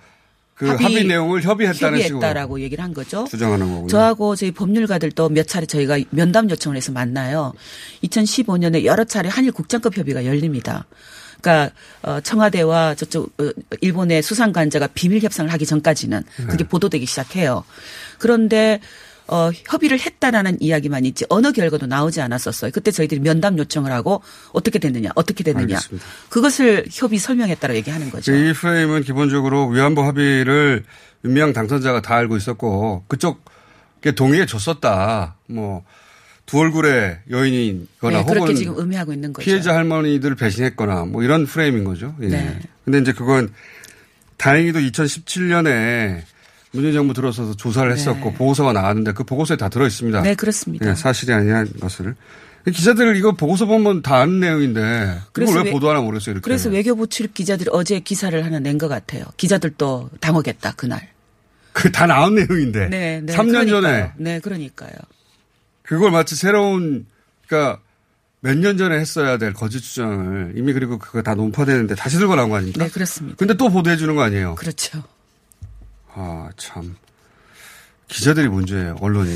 그 0.55 0.67
합의, 0.67 1.03
내용을 1.03 1.43
협의했다는 1.43 1.99
협의했다라고 1.99 2.61
얘기를 2.61 2.81
한 2.83 2.93
거죠. 2.93 3.25
주장하는 3.29 3.67
거군요. 3.67 3.87
저하고 3.87 4.37
저희 4.37 4.51
법률가들도 4.51 5.29
몇 5.29 5.47
차례 5.47 5.65
저희가 5.65 5.99
면담 6.11 6.49
요청을 6.49 6.77
해서 6.77 6.93
만나요. 6.93 7.53
2015년에 8.03 8.85
여러 8.85 9.03
차례 9.03 9.27
한일 9.27 9.51
국장급 9.51 9.97
협의가 9.97 10.25
열립니다. 10.25 10.85
그러니까 11.41 11.75
어, 12.03 12.21
청와대와 12.21 12.95
저쪽 12.95 13.33
어, 13.37 13.51
일본의 13.81 14.23
수상관자가 14.23 14.87
비밀 14.87 15.21
협상을 15.21 15.51
하기 15.51 15.65
전까지는 15.65 16.23
그게 16.37 16.57
네. 16.57 16.63
보도되기 16.63 17.05
시작해요. 17.05 17.65
그런데 18.17 18.79
어, 19.27 19.49
협의를 19.51 19.99
했다라는 19.99 20.57
이야기만 20.61 21.05
있지 21.05 21.25
어느 21.29 21.51
결과도 21.51 21.87
나오지 21.87 22.21
않았었어요. 22.21 22.71
그때 22.71 22.91
저희들이 22.91 23.19
면담 23.21 23.57
요청을 23.57 23.91
하고 23.91 24.21
어떻게 24.51 24.79
됐느냐, 24.79 25.09
어떻게 25.15 25.43
됐느냐. 25.43 25.75
알겠습니다. 25.75 26.05
그것을 26.29 26.85
협의 26.91 27.19
설명했다고 27.19 27.75
얘기하는 27.75 28.09
거죠. 28.09 28.33
이 28.35 28.53
프레임은 28.53 29.03
기본적으로 29.03 29.67
위안부 29.67 30.03
합의를 30.03 30.83
윤미향 31.23 31.53
당선자가 31.53 32.01
다 32.01 32.15
알고 32.15 32.37
있었고 32.37 33.05
그쪽에 33.07 34.11
동의해 34.15 34.45
줬었다. 34.45 35.37
뭐 35.47 35.83
두 36.45 36.59
얼굴의 36.59 37.19
여인이거나 37.29 38.19
네, 38.19 38.23
그렇게 38.23 38.39
혹은 38.39 38.55
지금 38.55 38.73
의미하고 38.77 39.13
있는 39.13 39.33
거죠. 39.33 39.43
피해자 39.43 39.73
할머니들을 39.75 40.35
배신했거나 40.35 41.05
뭐 41.05 41.23
이런 41.23 41.45
프레임인 41.45 41.83
거죠. 41.83 42.15
예. 42.21 42.27
네. 42.27 42.59
근데 42.83 42.99
이제 42.99 43.13
그건 43.13 43.51
다행히도 44.37 44.79
2017년에 44.79 46.21
문재인 46.75 46.93
정부 46.93 47.13
들어서서 47.13 47.55
조사를 47.55 47.91
했었고 47.91 48.33
보고서가 48.33 48.73
나왔는데 48.73 49.13
그 49.13 49.23
보고서에 49.23 49.57
다 49.57 49.69
들어 49.69 49.87
있습니다. 49.87 50.21
네, 50.21 50.35
그렇습니다. 50.35 50.89
예, 50.89 50.93
사실이 50.95 51.33
아니한 51.33 51.69
것을. 51.79 52.15
기자들 52.71 53.15
이거 53.15 53.31
보고서 53.33 53.65
보면 53.67 54.01
다 54.01 54.17
아는 54.17 54.39
내용인데 54.39 55.19
그걸 55.33 55.55
왜 55.57 55.63
왜- 55.65 55.71
보도 55.71 55.89
하나 55.89 56.01
모르겠어요. 56.01 56.33
이렇게. 56.33 56.43
그래서 56.43 56.69
외교부 56.69 57.07
출입 57.07 57.33
기자들이 57.33 57.69
어제 57.71 57.99
기사를 57.99 58.43
하나 58.43 58.59
낸 58.59 58.77
것 58.77 58.87
같아요. 58.87 59.23
기자들도 59.37 60.09
당하겠다 60.19 60.73
그날. 60.75 61.09
그 61.73 61.91
다 61.91 62.07
나온 62.07 62.35
내용인데. 62.35 62.87
네, 62.89 63.21
네. 63.21 63.33
3년 63.35 63.51
그러니까요. 63.51 63.69
전에 63.81 64.11
네, 64.17 64.39
그러니까요. 64.39 64.91
그걸 65.83 66.09
마치 66.11 66.35
새로운 66.35 67.05
그러니까 67.47 67.79
몇 68.41 68.57
년 68.57 68.77
전에 68.77 68.97
했어야 68.99 69.37
될 69.37 69.53
거짓 69.53 69.81
주장을 69.81 70.53
이미 70.55 70.71
그리고 70.73 70.97
그거 70.99 71.21
다 71.21 71.35
논파되는데 71.35 71.95
다시 71.95 72.17
들고 72.17 72.35
나온 72.35 72.49
거 72.49 72.57
아닙니까? 72.57 72.83
네, 72.83 72.89
그렇습니다. 72.91 73.35
근데 73.37 73.55
또 73.55 73.69
보도해 73.69 73.97
주는 73.97 74.15
거 74.15 74.21
아니에요? 74.23 74.55
그렇죠. 74.55 75.03
아, 76.15 76.49
참. 76.57 76.95
기자들이 78.07 78.47
문제예요, 78.47 78.97
언론이. 79.01 79.31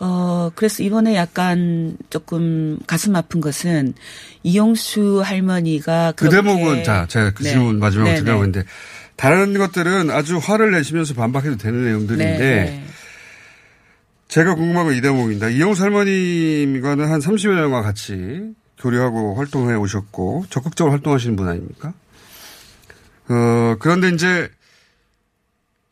어, 0.00 0.50
그래서 0.54 0.82
이번에 0.82 1.14
약간 1.14 1.96
조금 2.10 2.78
가슴 2.86 3.14
아픈 3.16 3.40
것은 3.40 3.94
이용수 4.42 5.22
할머니가 5.24 6.12
그 6.16 6.28
대목은 6.28 6.84
자, 6.84 7.06
제가 7.08 7.32
그 7.32 7.42
네. 7.42 7.50
질문 7.50 7.78
마지막으로 7.78 8.12
네, 8.12 8.18
드리려고 8.20 8.42
네. 8.42 8.48
했는데 8.48 8.68
다른 9.16 9.56
것들은 9.56 10.10
아주 10.10 10.38
화를 10.38 10.72
내시면서 10.72 11.14
반박해도 11.14 11.56
되는 11.56 11.84
내용들인데 11.84 12.38
네, 12.38 12.64
네. 12.64 12.84
제가 14.28 14.54
궁금한 14.56 14.86
건 14.86 14.94
이 14.96 15.00
대목입니다. 15.00 15.48
이용수 15.50 15.82
할머님과는 15.84 17.08
한 17.08 17.20
30여 17.20 17.54
년과 17.54 17.82
같이 17.82 18.52
교류하고 18.78 19.36
활동해 19.36 19.74
오셨고 19.76 20.46
적극적으로 20.50 20.92
활동하시는 20.92 21.36
분 21.36 21.48
아닙니까? 21.48 21.94
어, 23.28 23.76
그런데 23.78 24.08
이제 24.10 24.50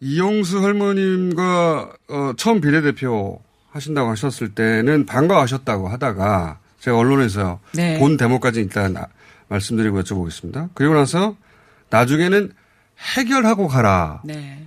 이용수 0.03 0.61
할머님과 0.61 1.92
어, 2.09 2.32
처음 2.36 2.61
비례대표 2.61 3.40
하신다고 3.70 4.11
하셨을 4.11 4.53
때는 4.53 5.07
반가워하셨다고 5.07 5.88
하다가 5.88 6.59
제가 6.80 6.98
언론에서 6.98 7.61
네. 7.72 8.00
본 8.00 8.16
데모까지 8.16 8.61
일단 8.61 8.96
아- 8.96 9.07
말씀드리고 9.46 10.03
여쭤보겠습니다. 10.03 10.70
그리고 10.74 10.94
나서 10.94 11.36
나중에는 11.90 12.53
해결하고 13.16 13.68
가라. 13.68 14.22
네. 14.24 14.66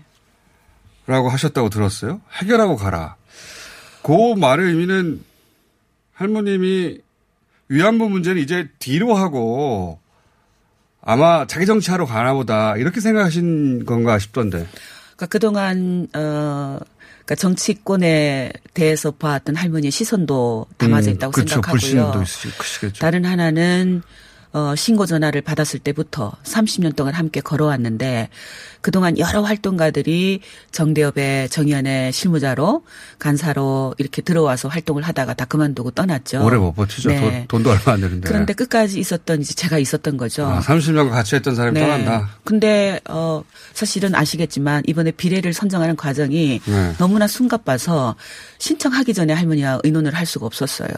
라고 1.05 1.27
하셨다고 1.27 1.69
들었어요. 1.69 2.21
해결하고 2.41 2.77
가라. 2.77 3.17
그 4.03 4.35
말의 4.39 4.67
의미는 4.67 5.21
할머님이 6.13 6.99
위안부 7.67 8.09
문제는 8.09 8.41
이제 8.41 8.69
뒤로 8.79 9.15
하고 9.15 9.99
아마 11.01 11.45
자기 11.45 11.65
정치하러 11.65 12.05
가나 12.05 12.33
보다 12.33 12.77
이렇게 12.77 13.01
생각하신 13.01 13.85
건가 13.85 14.17
싶던데. 14.17 14.65
그러니까 15.15 15.25
그동안 15.27 16.07
어 16.15 16.77
그러니까 17.25 17.35
정치권에 17.35 18.51
대해서 18.73 19.11
봐왔던 19.11 19.55
할머니의 19.55 19.91
시선도 19.91 20.67
담아져 20.77 21.09
음, 21.11 21.15
있다고 21.15 21.31
생각하고요. 21.33 21.71
불신도 21.71 22.21
있으시- 22.23 22.57
크시겠죠. 22.57 22.99
다른 22.99 23.25
하나는 23.25 24.01
어, 24.55 24.73
신고 24.73 25.05
전화를 25.05 25.41
받았을 25.41 25.81
때부터 25.81 26.31
30년 26.43 26.95
동안 26.95 27.13
함께 27.13 27.41
걸어왔는데 27.41 28.29
그동안 28.79 29.17
여러 29.17 29.41
활동가들이 29.41 30.39
정대협의 30.71 31.49
정의연의 31.49 32.13
실무자로 32.13 32.85
간사로 33.19 33.95
이렇게 33.97 34.21
들어와서 34.21 34.69
활동을 34.69 35.03
하다가 35.03 35.33
다 35.33 35.43
그만두고 35.43 35.91
떠났죠. 35.91 36.41
오래 36.41 36.55
못 36.55 36.71
버티죠. 36.71 37.09
네. 37.09 37.45
돈, 37.49 37.63
도 37.63 37.71
얼마 37.71 37.93
안 37.93 37.99
되는데. 37.99 38.29
그런데 38.29 38.53
끝까지 38.53 38.97
있었던 38.97 39.41
이제 39.41 39.53
제가 39.55 39.77
있었던 39.77 40.15
거죠. 40.15 40.45
아, 40.45 40.61
30년간 40.61 41.09
같이 41.09 41.35
했던 41.35 41.53
사람이 41.53 41.77
떠난다. 41.77 42.37
근데 42.45 43.01
어 43.09 43.43
사실은 43.73 44.15
아시겠지만 44.15 44.83
이번에 44.87 45.11
비례를 45.11 45.51
선정하는 45.51 45.97
과정이 45.97 46.61
네. 46.63 46.93
너무나 46.97 47.27
숨가빠서 47.27 48.15
신청하기 48.59 49.13
전에 49.13 49.33
할머니와 49.33 49.81
의논을 49.83 50.13
할 50.15 50.25
수가 50.25 50.45
없었어요. 50.45 50.91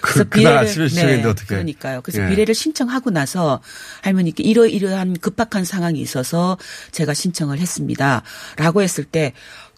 그- 0.00 0.28
그날 0.28 0.58
아침에 0.58 0.88
신청했는데 0.88 1.28
어떡해. 1.28 1.46
그러니까요. 1.46 2.00
그래서 2.02 2.22
예. 2.24 2.28
비례를 2.28 2.54
신청하고 2.54 3.10
나서 3.10 3.60
할머니께 4.02 4.42
이러이러한 4.42 5.18
급박한 5.20 5.64
상황이 5.64 6.00
있어서 6.00 6.58
제가 6.92 7.14
신청을 7.14 7.58
했습니다. 7.58 8.22
라고 8.56 8.82
했을 8.82 9.04
때, 9.04 9.32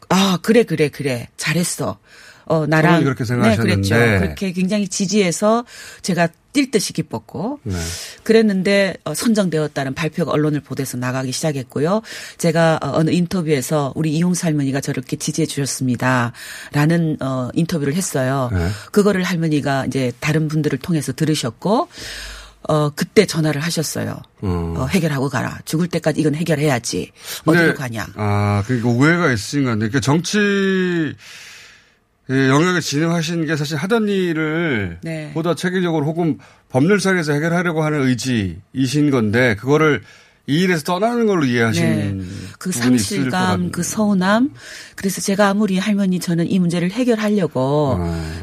아, 0.08 0.38
그래, 0.42 0.62
그래, 0.64 0.88
그래. 0.88 1.28
잘했어. 1.36 1.98
어, 2.44 2.66
나랑. 2.66 3.02
그렇게 3.02 3.24
생각하셨는데. 3.24 3.82
네, 3.82 3.96
그랬죠. 3.98 4.20
그렇게 4.24 4.52
굉장히 4.52 4.86
지지해서 4.88 5.64
제가 6.02 6.28
뛸 6.56 6.70
듯이 6.70 6.94
기뻤고. 6.94 7.60
네. 7.64 7.76
그랬는데 8.22 8.96
어, 9.04 9.12
선정되었다는 9.12 9.92
발표가 9.92 10.32
언론을 10.32 10.60
보도해서 10.60 10.96
나가기 10.96 11.30
시작했고요. 11.32 12.00
제가 12.38 12.78
어, 12.82 12.92
어느 12.94 13.10
인터뷰에서 13.10 13.92
우리 13.94 14.12
이용수 14.14 14.46
할머니가 14.46 14.80
저렇게 14.80 15.16
지지해 15.16 15.44
주셨습니다 15.44 16.32
라는 16.72 17.18
어, 17.20 17.50
인터뷰를 17.52 17.94
했어요. 17.94 18.48
네. 18.52 18.70
그거를 18.90 19.22
할머니가 19.22 19.84
이제 19.86 20.12
다른 20.18 20.48
분들을 20.48 20.78
통해서 20.78 21.12
들으셨고 21.12 21.88
어 22.68 22.90
그때 22.90 23.26
전화를 23.26 23.60
하셨어요. 23.60 24.20
어, 24.40 24.86
해결하고 24.90 25.28
가라. 25.28 25.60
죽을 25.66 25.88
때까지 25.88 26.20
이건 26.20 26.34
해결해야지. 26.34 27.12
어디로 27.44 27.74
가냐. 27.74 28.08
아, 28.16 28.64
그러니까 28.66 28.88
오해가 28.88 29.30
있으신 29.30 29.64
건데, 29.64 29.88
그 29.88 30.00
정치 30.00 31.14
의 32.28 32.48
영역에 32.48 32.80
진행하신 32.80 33.46
게 33.46 33.56
사실 33.56 33.76
하던 33.76 34.08
일을 34.08 34.98
네. 35.02 35.30
보다 35.32 35.54
체계적으로 35.54 36.06
혹은 36.06 36.38
법률상에서 36.70 37.32
해결하려고 37.32 37.84
하는 37.84 38.02
의지이신 38.02 39.10
건데, 39.12 39.54
그거를 39.54 40.02
이 40.48 40.60
일에서 40.60 40.84
떠나는 40.84 41.26
걸로 41.26 41.44
이해하신 41.44 41.84
네. 41.84 42.24
그 42.58 42.70
상실감. 42.70 43.70
그 43.72 43.82
서운함. 43.82 44.50
그래서 44.94 45.20
제가 45.20 45.48
아무리 45.48 45.76
할머니 45.76 46.20
저는 46.20 46.48
이 46.48 46.58
문제를 46.60 46.92
해결하려고 46.92 47.98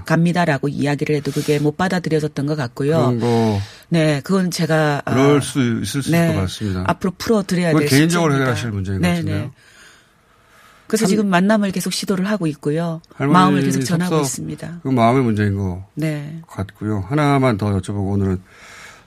갑니다라고 0.05 0.67
이야기를 0.67 1.15
해도 1.15 1.31
그게 1.31 1.59
못 1.59 1.77
받아들여졌던 1.77 2.45
것 2.45 2.55
같고요. 2.57 2.97
그런 2.97 3.19
거 3.19 3.59
네, 3.87 4.19
그건 4.23 4.51
제가 4.51 5.01
아, 5.05 5.13
그럴 5.13 5.41
수 5.41 5.59
있을 5.81 6.03
수 6.03 6.11
네, 6.11 6.25
있을 6.25 6.35
것 6.35 6.41
같습니다. 6.41 6.83
앞으로 6.87 7.13
풀어드려야 7.17 7.77
될 7.77 7.87
개인적으로. 7.87 8.33
해결하실 8.33 8.71
문제인 8.71 8.99
것 9.01 9.07
네, 9.07 9.13
같은데요. 9.15 9.51
네. 10.93 10.97
그래서 10.97 11.05
참- 11.05 11.09
지금 11.09 11.27
만남을 11.29 11.71
계속 11.71 11.91
시도를 11.91 12.29
하고 12.29 12.45
있고요. 12.47 13.01
마음을 13.17 13.63
계속 13.63 13.81
전하고 13.81 14.21
있습니다. 14.21 14.81
그 14.83 14.87
마음의 14.89 15.23
문제인 15.23 15.55
것 15.57 15.83
네. 15.95 16.39
같고요. 16.47 17.03
하나만 17.09 17.57
더 17.57 17.75
여쭤보고 17.79 18.11
오늘은 18.11 18.39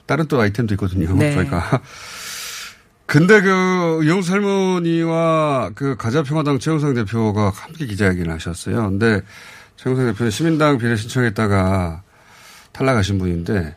다른 0.05 0.27
또 0.27 0.39
아이템도 0.41 0.73
있거든요. 0.73 1.15
네. 1.15 1.33
저희가. 1.33 1.81
근데 3.07 3.39
그 3.41 4.01
이용수 4.03 4.33
할머니와 4.33 5.71
그 5.75 5.95
가자평화당 5.95 6.59
최영상 6.59 6.93
대표가 6.93 7.51
함께 7.55 7.85
기자회견을 7.85 8.33
하셨어요. 8.33 8.89
근데 8.89 9.21
최영상 9.77 10.07
대표는 10.07 10.29
시민당 10.29 10.77
비례 10.77 10.97
신청했다가 10.97 12.03
탈락하신 12.73 13.17
분인데 13.17 13.75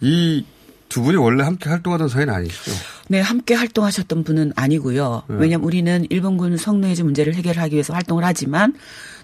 이 0.00 0.44
두 0.88 1.02
분이 1.02 1.16
원래 1.16 1.42
함께 1.44 1.68
활동하던 1.68 2.08
사이는 2.08 2.32
아니시죠? 2.32 2.72
네, 3.08 3.20
함께 3.20 3.54
활동하셨던 3.54 4.24
분은 4.24 4.52
아니고요. 4.56 5.22
네. 5.28 5.36
왜냐하면 5.38 5.66
우리는 5.66 6.06
일본군 6.10 6.56
성노예제 6.56 7.02
문제를 7.02 7.34
해결하기 7.34 7.74
위해서 7.74 7.92
활동을 7.92 8.24
하지만 8.24 8.74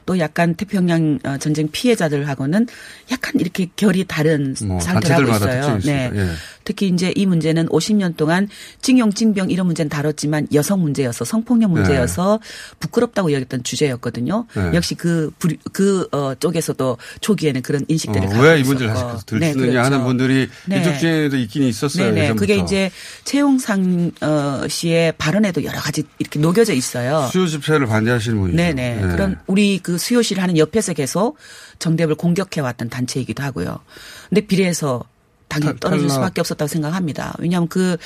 또 0.06 0.18
약간 0.18 0.54
태평양 0.54 1.18
어, 1.24 1.36
전쟁 1.38 1.68
피해자들하고는 1.70 2.66
약간 3.10 3.32
이렇게 3.40 3.68
결이 3.76 4.04
다른 4.06 4.54
뭐 4.64 4.80
상태라고 4.80 5.30
있어요. 5.30 5.78
네. 5.84 6.10
예. 6.14 6.28
특히 6.64 6.88
이제 6.88 7.12
이 7.16 7.26
문제는 7.26 7.66
50년 7.68 8.16
동안 8.16 8.48
징용, 8.80 9.12
징병 9.12 9.50
이런 9.50 9.66
문제는 9.66 9.88
다뤘지만 9.88 10.48
여성 10.54 10.80
문제여서 10.80 11.24
성폭력 11.24 11.70
문제여서 11.70 12.40
부끄럽다고 12.80 13.32
여겼던 13.32 13.64
주제였거든요. 13.64 14.46
네. 14.54 14.70
역시 14.74 14.94
그, 14.94 15.30
그, 15.72 16.06
어, 16.12 16.34
쪽에서도 16.38 16.98
초기에는 17.20 17.62
그런 17.62 17.84
인식들을 17.88 18.26
어, 18.26 18.30
갖고 18.30 18.44
왜이 18.44 18.62
문제를. 18.62 18.92
하실 18.94 19.26
들추느냐 19.26 19.72
네, 19.72 19.76
하는 19.76 19.90
그렇죠. 19.90 20.04
분들이 20.04 20.48
네. 20.66 20.80
이쪽 20.80 20.98
중에도 20.98 21.36
있긴 21.36 21.64
있었어요. 21.64 22.06
네네. 22.06 22.20
예전부터. 22.22 22.40
그게 22.40 22.56
이제 22.56 22.90
최용상 23.24 24.12
어, 24.20 24.62
씨의 24.68 25.14
발언에도 25.18 25.64
여러 25.64 25.78
가지 25.80 26.04
이렇게 26.18 26.38
녹여져 26.38 26.72
있어요. 26.74 27.28
수요 27.32 27.46
집회를 27.46 27.86
반대하시는 27.86 28.38
분이죠. 28.38 28.56
네네. 28.56 28.96
네. 28.96 29.08
그런 29.08 29.38
우리 29.46 29.78
그 29.82 29.91
수요실을 29.98 30.42
하는 30.42 30.58
옆에서 30.58 30.92
계속 30.94 31.36
정대협을 31.78 32.14
공격해왔던 32.16 32.88
단체이기도 32.90 33.42
하고요. 33.42 33.78
근데 34.28 34.40
비례해서 34.46 35.02
당연히 35.48 35.72
탈- 35.72 35.80
떨어질. 35.80 36.08
수밖에 36.10 36.40
없었다고 36.40 36.66
생각합니다. 36.68 37.34
왜냐하면 37.38 37.68
그, 37.68 37.96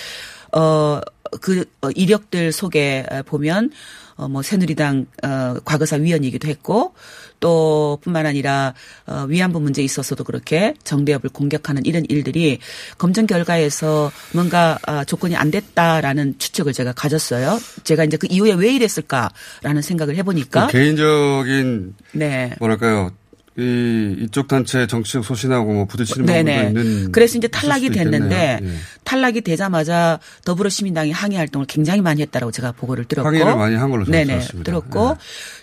어, 0.53 1.01
그 1.41 1.65
어, 1.83 1.91
이력들 1.91 2.53
속에 2.53 3.07
어, 3.11 3.23
보면 3.25 3.71
어, 4.17 4.29
뭐 4.29 4.43
새누리당 4.43 5.07
어, 5.23 5.57
과거사 5.65 5.97
위원이기도 5.97 6.49
했고 6.49 6.95
또 7.41 7.99
뿐만 8.03 8.27
아니라 8.27 8.75
어, 9.07 9.27
위안부 9.29 9.61
문제에 9.61 9.85
있어서도 9.85 10.25
그렇게 10.25 10.75
정대협을 10.85 11.31
공격하는 11.31 11.85
이런 11.85 12.05
일들이 12.09 12.59
검증 12.99 13.27
결과에서 13.27 14.11
뭔가 14.33 14.79
아, 14.87 15.05
조건이 15.05 15.37
안 15.37 15.51
됐다라는 15.51 16.39
추측을 16.39 16.73
제가 16.73 16.93
가졌어요. 16.93 17.59
제가 17.85 18.05
이제 18.05 18.17
그 18.17 18.27
이후에 18.31 18.55
왜 18.55 18.75
이랬을까라는 18.75 19.83
생각을 19.83 20.17
해보니까 20.17 20.67
그 20.67 20.73
개인적인 20.73 21.95
네. 22.13 22.55
뭐랄까요 22.59 23.11
이 23.59 24.17
이쪽 24.21 24.49
단체 24.49 24.87
정치적 24.87 25.25
소신하고 25.25 25.73
뭐 25.73 25.85
부딪히는 25.87 26.27
네네. 26.27 26.69
부분도 26.69 26.81
있는 26.91 27.13
그래서 27.13 27.39
이제 27.39 27.49
탈락이 27.49 27.91
됐는데. 27.91 28.61
예. 28.63 28.69
탈락이 29.05 29.43
되자마자 29.43 30.19
더불어시민당이 30.45 31.13
항의 31.13 31.39
활동을 31.39 31.67
굉장히 31.69 32.01
많이 32.01 32.21
했다라고 32.23 32.51
제가 32.51 32.73
보고를 32.73 33.05
들었고 33.05 33.29
항의를 33.29 33.55
많이 33.57 33.77
한 33.77 33.89
걸로 33.91 34.05
네네 34.05 34.25
들었습니다. 34.27 34.59
예. 34.59 34.65
들었고 34.65 35.17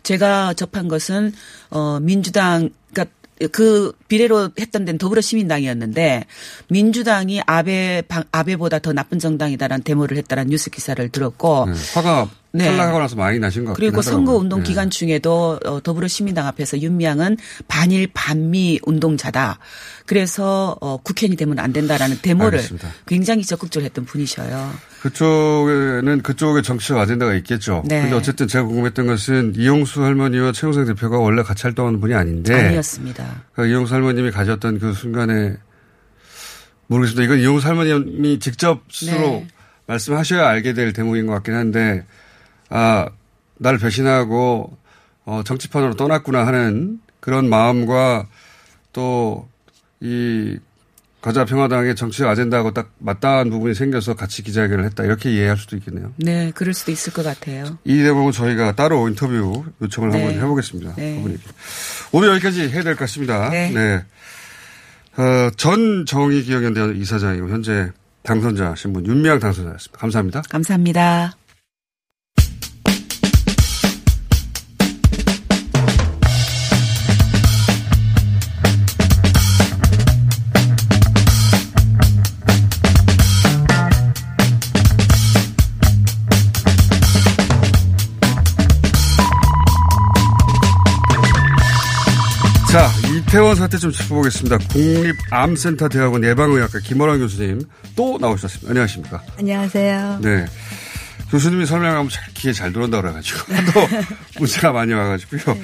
제가 0.04 0.54
접한 0.54 0.88
것은 0.88 1.34
어 1.70 2.00
민주당 2.00 2.70
그러니까 2.94 3.14
그 3.52 3.92
비례로 4.08 4.52
했던 4.58 4.86
데는 4.86 4.98
더불어시민당이었는데 4.98 6.24
민주당이 6.70 7.42
아베 7.46 8.02
방- 8.08 8.24
아베보다 8.32 8.80
더 8.80 8.94
나쁜 8.94 9.20
정당이다라는 9.20 9.84
데모를 9.84 10.16
했다라는 10.18 10.50
뉴스 10.50 10.70
기사를 10.70 11.08
들었고 11.10 11.66
네. 11.68 11.74
화가 11.96 12.30
네. 12.56 12.66
탈락하고 12.66 13.00
나서 13.00 13.16
많이 13.16 13.40
나신 13.40 13.66
것 13.66 13.72
같긴 13.72 13.82
그리고 13.84 13.98
하더라고요. 13.98 14.16
선거 14.16 14.38
운동 14.38 14.60
예. 14.60 14.64
기간 14.64 14.92
중에도 14.92 15.60
어, 15.66 15.82
더불어시민당 15.82 16.46
앞에서 16.46 16.80
윤미향은 16.80 17.38
반일 17.68 18.08
반미 18.14 18.80
운동자다. 18.84 19.58
그래서 20.06 20.78
어, 20.80 20.98
국회의원이 20.98 21.36
되면 21.36 21.58
안 21.58 21.74
된다라는 21.74 22.20
데모를 22.22 22.60
알겠습니다. 22.60 22.90
굉장히 23.08 23.44
적극적으로 23.44 23.86
했던 23.86 24.06
분이셔요. 24.06 24.72
그쪽에는 25.02 26.22
그쪽의 26.22 26.62
정치적 26.62 27.00
아젠다가 27.00 27.34
있겠죠. 27.34 27.84
네. 27.88 28.02
근데 28.02 28.16
어쨌든 28.16 28.48
제가 28.48 28.66
궁금했던 28.66 29.08
것은 29.08 29.54
이용수 29.58 30.04
할머니와 30.04 30.52
최용상 30.52 30.86
대표가 30.86 31.18
원래 31.18 31.42
같이 31.42 31.64
활동하는 31.64 32.00
분이 32.00 32.14
아닌데 32.14 32.54
아니었습니다. 32.54 33.46
그러니까 33.54 33.72
이용수 33.74 33.96
할머님이 33.96 34.30
가졌던 34.30 34.78
그 34.78 34.94
순간에 34.94 35.56
모르겠습니다. 36.86 37.24
이건 37.24 37.40
이용수 37.40 37.68
할머님이 37.68 38.38
직접 38.38 38.84
스스로 38.92 39.22
네. 39.22 39.48
말씀하셔야 39.88 40.48
알게 40.48 40.74
될 40.74 40.94
대목인 40.94 41.26
것 41.26 41.34
같긴 41.34 41.56
한데 41.56 42.06
아 42.76 43.08
나를 43.60 43.78
배신하고 43.80 44.76
어, 45.26 45.42
정치판으로 45.46 45.96
떠났구나 45.96 46.46
하는 46.48 47.00
그런 47.20 47.48
마음과 47.50 48.28
또 48.92 49.48
이 50.04 50.58
과자 51.22 51.46
평화당의 51.46 51.96
정치적 51.96 52.28
아젠다하고 52.28 52.74
딱 52.74 52.92
맞닿은 53.00 53.50
부분이 53.50 53.74
생겨서 53.74 54.14
같이 54.16 54.44
기자회견을 54.44 54.84
했다. 54.84 55.06
이렇게 55.06 55.32
이해할 55.32 55.56
수도 55.56 55.78
있겠네요. 55.78 56.12
네, 56.18 56.52
그럴 56.54 56.74
수도 56.74 56.92
있을 56.92 57.14
것 57.14 57.24
같아요. 57.24 57.78
이 57.86 57.96
대목은 58.04 58.34
저희가 58.34 58.76
따로 58.76 59.08
인터뷰 59.08 59.64
요청을 59.82 60.10
네. 60.10 60.22
한번 60.26 60.42
해보겠습니다. 60.44 60.96
네. 60.96 61.24
오늘 62.12 62.28
여기까지 62.32 62.68
해야 62.68 62.84
될 62.84 62.96
것 62.96 63.00
같습니다. 63.06 63.50
네. 63.50 64.04
어, 65.16 65.50
전 65.56 66.06
정의기억연대 66.06 67.00
이사장이고 67.00 67.48
현재 67.48 67.92
당선자 68.24 68.76
신분 68.76 69.06
윤미향 69.06 69.40
당선자였습니다. 69.40 69.98
감사합니다. 69.98 70.42
감사합니다. 70.50 71.38
이태원 93.54 93.58
사태 93.58 93.78
좀 93.78 93.92
짚어보겠습니다. 93.92 94.58
국립암센터 94.58 95.88
대학원 95.88 96.24
예방의학과 96.24 96.80
김원환 96.80 97.20
교수님 97.20 97.62
또 97.96 98.18
나오셨습니다. 98.20 98.70
안녕하십니까? 98.70 99.22
안녕하세요. 99.38 100.20
네. 100.24 100.46
교수님이 101.30 101.68
설명하면 101.68 102.10
잘, 102.10 102.34
귀에 102.34 102.52
잘 102.52 102.74
들어온다 102.74 103.00
그래가지고 103.02 103.40
또 103.74 104.40
문제가 104.40 104.72
많이 104.72 104.94
와가지고요. 104.94 105.58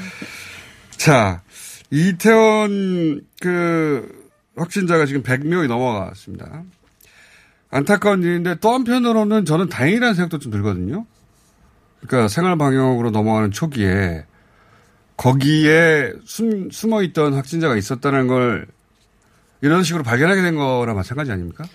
자, 0.98 1.42
이태원 1.90 3.22
그 3.42 4.08
확진자가 4.56 5.08
지금 5.08 5.24
100명이 5.24 5.68
넘어갔습니다. 5.68 6.64
안타까운 7.72 8.22
일인데 8.22 8.56
또 8.62 8.72
한편으로는 8.72 9.46
저는 9.46 9.70
다행이라는 9.70 10.14
생각도 10.14 10.38
좀 10.38 10.52
들거든요. 10.52 11.06
그러니까 12.02 12.28
생활 12.28 12.56
방역으로 12.58 13.10
넘어가는 13.10 13.52
초기에 13.52 14.26
거기에 15.20 16.14
숨, 16.26 16.72
숨어 16.72 17.04
있던 17.04 17.34
확진자가 17.34 17.76
있었다는 17.76 18.28
걸 18.28 18.68
이런 19.62 19.84
식으로 19.84 20.02
발견하게 20.02 20.42
된 20.42 20.56
거랑 20.56 20.96
마찬가지 20.96 21.32
아닙니까? 21.32 21.66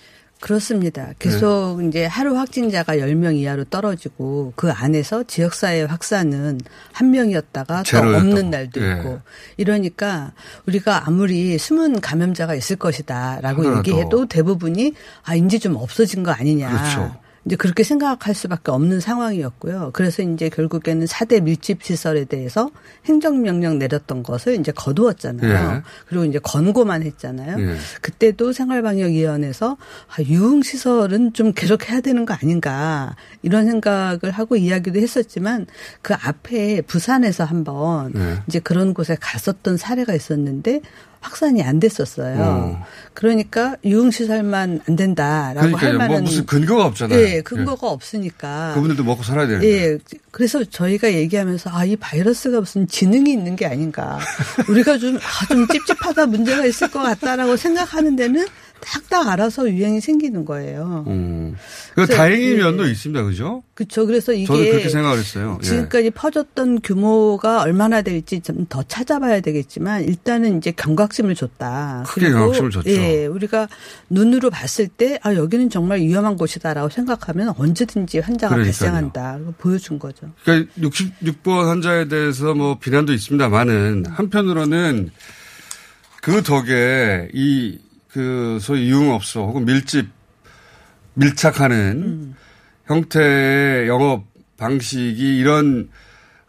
그렇습니다. 0.41 1.13
계속 1.19 1.79
네. 1.81 1.89
이제 1.89 2.07
하루 2.07 2.37
확진자가 2.37 2.97
10명 2.97 3.37
이하로 3.37 3.65
떨어지고 3.65 4.55
그 4.57 4.71
안에서 4.71 5.25
지역사회 5.25 5.83
확산은 5.83 6.61
한 6.93 7.11
명이었다가 7.11 7.83
또. 7.83 7.99
없는 7.99 8.51
날도 8.51 8.83
예. 8.83 8.93
있고 8.93 9.21
이러니까 9.59 10.33
우리가 10.67 11.07
아무리 11.07 11.59
숨은 11.59 12.01
감염자가 12.01 12.55
있을 12.55 12.77
것이다라고 12.77 13.61
하더라도. 13.61 13.79
얘기해도 13.79 14.27
대부분이 14.27 14.95
아 15.23 15.35
이제 15.35 15.59
좀 15.59 15.77
없어진 15.77 16.23
거 16.23 16.31
아니냐. 16.31 16.71
그렇죠. 16.71 17.24
이제 17.47 17.57
그렇게 17.57 17.83
생각할 17.83 18.35
수밖에 18.35 18.71
없는 18.71 19.01
상황이었고요. 19.01 19.91
그래서 19.93 20.23
이제 20.23 20.49
결국에는 20.49 21.07
4대 21.07 21.43
밀집 21.43 21.83
시설에 21.83 22.25
대해서 22.25 22.71
행정명령 23.05 23.79
내렸던 23.79 24.23
것을 24.23 24.55
이제 24.55 24.73
거두었잖아요. 24.73 25.77
예. 25.77 25.83
그리고 26.07 26.25
이제 26.25 26.39
권고만 26.39 27.03
했잖아요. 27.03 27.57
예. 27.61 27.77
그때도 28.01 28.53
생활방역위원회에서 28.53 29.77
아, 29.77 30.23
유흥시설은 30.23 31.35
좀 31.35 31.53
계속 31.53 31.91
해야 31.91 32.01
되는 32.01 32.25
거 32.25 32.35
아닌가 32.35 33.15
이런 33.43 33.67
생각을 33.67 34.31
하고 34.31 34.57
이야기도 34.57 34.99
했었지만 34.99 35.67
그 36.01 36.15
앞에 36.15 36.81
부산에서 36.83 37.45
한번 37.45 38.13
네. 38.13 38.39
이제 38.47 38.59
그런 38.59 38.95
곳에 38.95 39.17
갔었던 39.21 39.77
사례가 39.77 40.15
있었는데 40.15 40.81
확산이 41.25 41.63
안 41.63 41.81
됐었어요. 41.81 42.37
어. 42.39 42.85
그러니까 43.15 43.77
유흥시설만 43.85 44.81
안 44.87 44.97
된다라고 44.97 45.61
할 45.61 45.71
그러니까요. 45.71 45.93
만한 45.99 46.11
뭐 46.11 46.21
무슨 46.21 46.45
근거가 46.45 46.85
없잖아요. 46.85 47.19
예, 47.19 47.41
근거가 47.41 47.89
없으니까. 47.89 48.73
그분들도 48.75 49.03
먹고 49.05 49.23
살아야 49.23 49.47
되는데. 49.47 49.67
예. 49.69 49.99
그래서 50.31 50.63
저희가 50.65 51.13
얘기하면서 51.15 51.71
아, 51.73 51.85
이 51.85 51.97
바이러스가 51.97 52.61
무슨 52.61 52.87
지능이 52.87 53.33
있는 53.33 53.57
게 53.57 53.67
아닌가. 53.67 54.19
우리가 54.69 54.99
좀, 54.99 55.17
아, 55.17 55.47
좀 55.47 55.67
찝찝하다 55.69 56.27
문제가 56.27 56.67
있을 56.67 56.91
것 56.91 57.01
같다라고 57.03 57.57
생각하는 57.57 58.17
데는 58.17 58.47
딱딱 58.85 59.29
알아서 59.29 59.71
유행이 59.71 60.01
생기는 60.01 60.45
거예요. 60.45 61.05
음. 61.07 61.57
그 61.95 62.07
다행인 62.07 62.51
예. 62.53 62.57
면도 62.57 62.87
있습니다. 62.87 63.23
그죠? 63.25 63.63
그렇죠. 63.75 64.07
그래서 64.07 64.33
이게 64.33 64.47
저도 64.47 64.59
그렇게 64.65 64.89
생각을 64.89 65.19
했어요. 65.19 65.59
예. 65.63 65.67
지금까지 65.67 66.11
퍼졌던 66.11 66.81
규모가 66.83 67.63
얼마나 67.63 68.03
될지 68.03 68.41
좀 68.41 68.67
더 68.69 68.83
찾아봐야 68.83 69.41
되겠지만 69.41 70.05
일단은 70.05 70.59
이제 70.59 70.71
경각심을 70.73 71.35
줬다. 71.35 72.05
크게 72.07 72.31
경각심을 72.31 72.71
줬죠. 72.71 72.91
예, 72.91 73.27
우리가 73.27 73.69
눈으로 74.11 74.51
봤을 74.51 74.89
때 74.89 75.19
아 75.23 75.35
여기는 75.35 75.71
정말 75.71 76.01
위험한 76.01 76.37
곳이다라고 76.37 76.89
생각하면 76.89 77.53
언제든지 77.57 78.19
환자가 78.21 78.55
그러니까요. 78.55 78.65
발생한다. 78.79 79.39
보여준 79.59 79.99
거죠. 79.99 80.31
그러니까 80.45 80.73
66번 80.81 81.67
환자에 81.67 82.09
대해서 82.09 82.55
뭐 82.55 82.79
비난도 82.79 83.13
있습니다만은 83.13 84.05
한편으로는 84.09 85.11
그 86.23 86.43
덕에 86.43 87.29
이 87.35 87.79
그 88.15 88.59
소위 88.61 88.89
유흥업소 88.89 89.41
혹은 89.41 89.65
밀집 89.65 90.09
밀착하는 91.15 92.35
형태의 92.87 93.89
영업 93.89 94.25
방식이 94.57 95.37
이런 95.37 95.89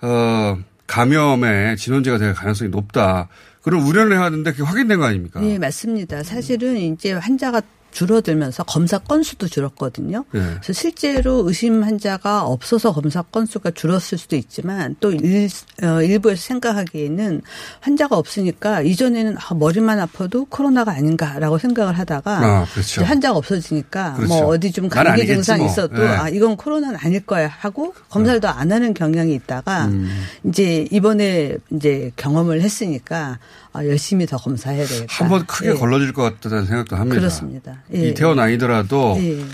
어 0.01 0.59
감염의 0.85 1.75
진원제가 1.77 2.19
될 2.19 2.35
가능성이 2.35 2.69
높다. 2.69 3.29
그런 3.63 3.81
우려를 3.81 4.13
해야 4.13 4.21
하는데 4.21 4.51
그게 4.51 4.61
확인된 4.61 4.99
거 4.99 5.05
아닙니까? 5.05 5.39
네, 5.39 5.57
맞습니다. 5.57 6.21
사실은 6.21 6.77
이제 6.77 7.13
환자가 7.13 7.61
줄어들면서 7.95 8.63
검사 8.63 8.97
건수도 8.97 9.47
줄었거든요. 9.47 10.25
네. 10.31 10.41
그래서 10.61 10.73
실제로 10.73 11.47
의심 11.47 11.81
환자가 11.81 12.43
없어서 12.43 12.91
검사 12.91 13.21
건수가 13.21 13.71
줄었을 13.71 14.17
수도 14.17 14.35
있지만 14.35 14.97
또 14.99 15.11
일, 15.13 15.49
어, 15.81 16.01
일부에서 16.01 16.41
생각하기에는 16.41 17.41
환자가 17.79 18.17
없으니까 18.17 18.81
이전에는 18.81 19.37
아, 19.37 19.53
머리만 19.53 19.99
아파도 19.99 20.43
코로나가 20.45 20.91
아닌가라고 20.91 21.57
생각을 21.57 21.97
하다가 21.97 22.37
아, 22.37 22.65
그렇죠. 22.73 23.05
환자가 23.05 23.37
없어지니까 23.37 24.15
그렇죠. 24.15 24.33
뭐 24.33 24.45
어디 24.47 24.73
좀난 24.73 24.89
감기 24.89 25.25
증상 25.25 25.59
뭐. 25.59 25.67
있어도 25.67 26.03
네. 26.03 26.07
아 26.07 26.27
이건 26.27 26.57
코로나는 26.57 26.99
아닐 27.01 27.25
거야 27.25 27.47
하고 27.47 27.95
검사를 28.09 28.37
더안 28.41 28.73
하는 28.73 28.93
경향이 28.93 29.33
있다가 29.35 29.85
음. 29.85 30.25
이제 30.43 30.85
이번에 30.91 31.55
이제 31.71 32.11
경험을 32.17 32.61
했으니까 32.61 33.39
아, 33.75 33.85
열심히 33.85 34.25
더 34.25 34.37
검사해야 34.37 34.85
되겠다. 34.85 35.05
한번 35.09 35.45
크게 35.45 35.71
예. 35.71 35.73
걸러질 35.73 36.13
것 36.13 36.23
같다는 36.23 36.65
생각도 36.65 36.95
합니다. 36.95 37.19
그렇습니다. 37.19 37.83
예. 37.93 38.09
이태원 38.09 38.39
아니더라도 38.39 39.15
예. 39.19 39.45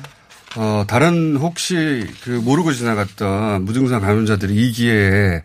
어, 0.57 0.84
다른 0.88 1.38
혹시 1.38 2.07
그 2.23 2.29
모르고 2.29 2.73
지나갔던 2.73 3.63
무증상 3.63 4.01
감염자들이 4.01 4.53
이 4.55 4.71
기회에 4.71 5.43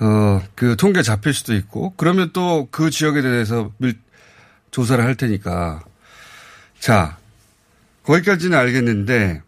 어, 0.00 0.42
그 0.54 0.76
통계 0.76 1.02
잡힐 1.02 1.32
수도 1.32 1.54
있고 1.54 1.94
그러면 1.96 2.30
또 2.32 2.68
그 2.70 2.90
지역에 2.90 3.22
대해서 3.22 3.70
밀, 3.78 3.94
조사를 4.72 5.02
할 5.04 5.14
테니까 5.16 5.84
자, 6.80 7.18
거기까지는 8.04 8.58
알겠는데 8.58 9.42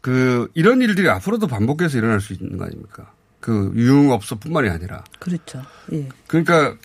그 0.00 0.48
이런 0.54 0.80
일들이 0.80 1.08
앞으로도 1.08 1.48
반복해서 1.48 1.98
일어날 1.98 2.20
수 2.20 2.32
있는 2.32 2.56
거 2.58 2.64
아닙니까? 2.64 3.10
그 3.40 3.72
유흥업소뿐만이 3.74 4.68
아니라 4.68 5.02
그렇죠. 5.18 5.62
예. 5.92 6.08
그러니까 6.28 6.76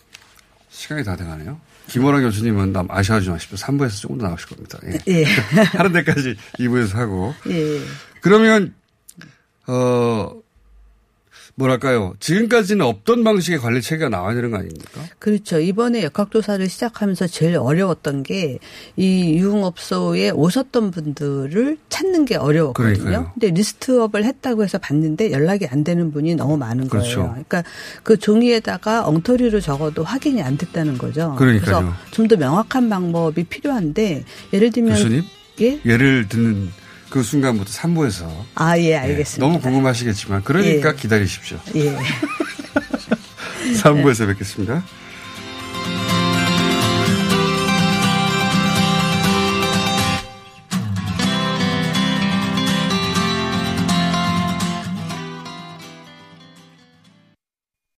시간이 0.70 1.04
다 1.04 1.14
돼가네요. 1.14 1.60
김호랑 1.88 2.22
교수님은 2.22 2.72
남 2.72 2.86
아쉬워하지 2.90 3.30
마십시오. 3.30 3.56
3부에서 3.58 4.00
조금 4.00 4.18
더 4.18 4.26
나오실 4.26 4.48
겁니다. 4.48 4.78
예. 4.86 4.98
예. 5.08 5.24
하는 5.76 5.92
데까지 5.92 6.36
2부에서 6.58 6.94
하고. 6.94 7.34
예. 7.48 7.80
그러면, 8.20 8.74
어, 9.66 10.41
뭐랄까요. 11.54 12.14
지금까지는 12.18 12.84
없던 12.84 13.24
방식의 13.24 13.58
관리 13.60 13.82
체계가 13.82 14.08
나와야 14.08 14.34
되는 14.34 14.50
거 14.50 14.56
아닙니까? 14.58 15.02
그렇죠. 15.18 15.58
이번에 15.60 16.02
역학조사를 16.04 16.66
시작하면서 16.68 17.26
제일 17.26 17.56
어려웠던 17.56 18.22
게 18.22 18.58
이 18.96 19.36
유흥업소에 19.38 20.30
오셨던 20.30 20.90
분들을 20.90 21.78
찾는 21.88 22.24
게 22.24 22.36
어려웠거든요. 22.36 22.94
그러니까요. 22.98 23.30
근데 23.34 23.50
리스트업을 23.50 24.24
했다고 24.24 24.64
해서 24.64 24.78
봤는데 24.78 25.30
연락이 25.32 25.66
안 25.66 25.84
되는 25.84 26.10
분이 26.12 26.34
너무 26.34 26.56
많은 26.56 26.88
그렇죠. 26.88 27.16
거예요. 27.20 27.30
그러니까 27.30 27.64
그 28.02 28.18
종이에다가 28.18 29.06
엉터리로 29.06 29.60
적어도 29.60 30.04
확인이 30.04 30.42
안 30.42 30.56
됐다는 30.58 30.98
거죠. 30.98 31.34
그러니까요. 31.38 31.80
래서 31.80 31.92
좀 32.10 32.28
더 32.28 32.36
명확한 32.36 32.88
방법이 32.88 33.44
필요한데 33.44 34.24
예를 34.52 34.70
들면 34.70 34.92
교수님? 34.94 35.22
예? 35.60 35.80
예를 35.84 36.28
듣는 36.28 36.70
그 37.12 37.22
순간부터 37.22 37.70
3부에서. 37.70 38.26
아, 38.54 38.78
예, 38.78 38.96
알겠습니다. 38.96 39.46
너무 39.46 39.60
궁금하시겠지만, 39.60 40.44
그러니까 40.44 40.88
예. 40.88 40.94
기다리십시오. 40.94 41.58
예. 41.74 41.94
3부에서 43.84 44.26
뵙겠습니다. 44.28 44.82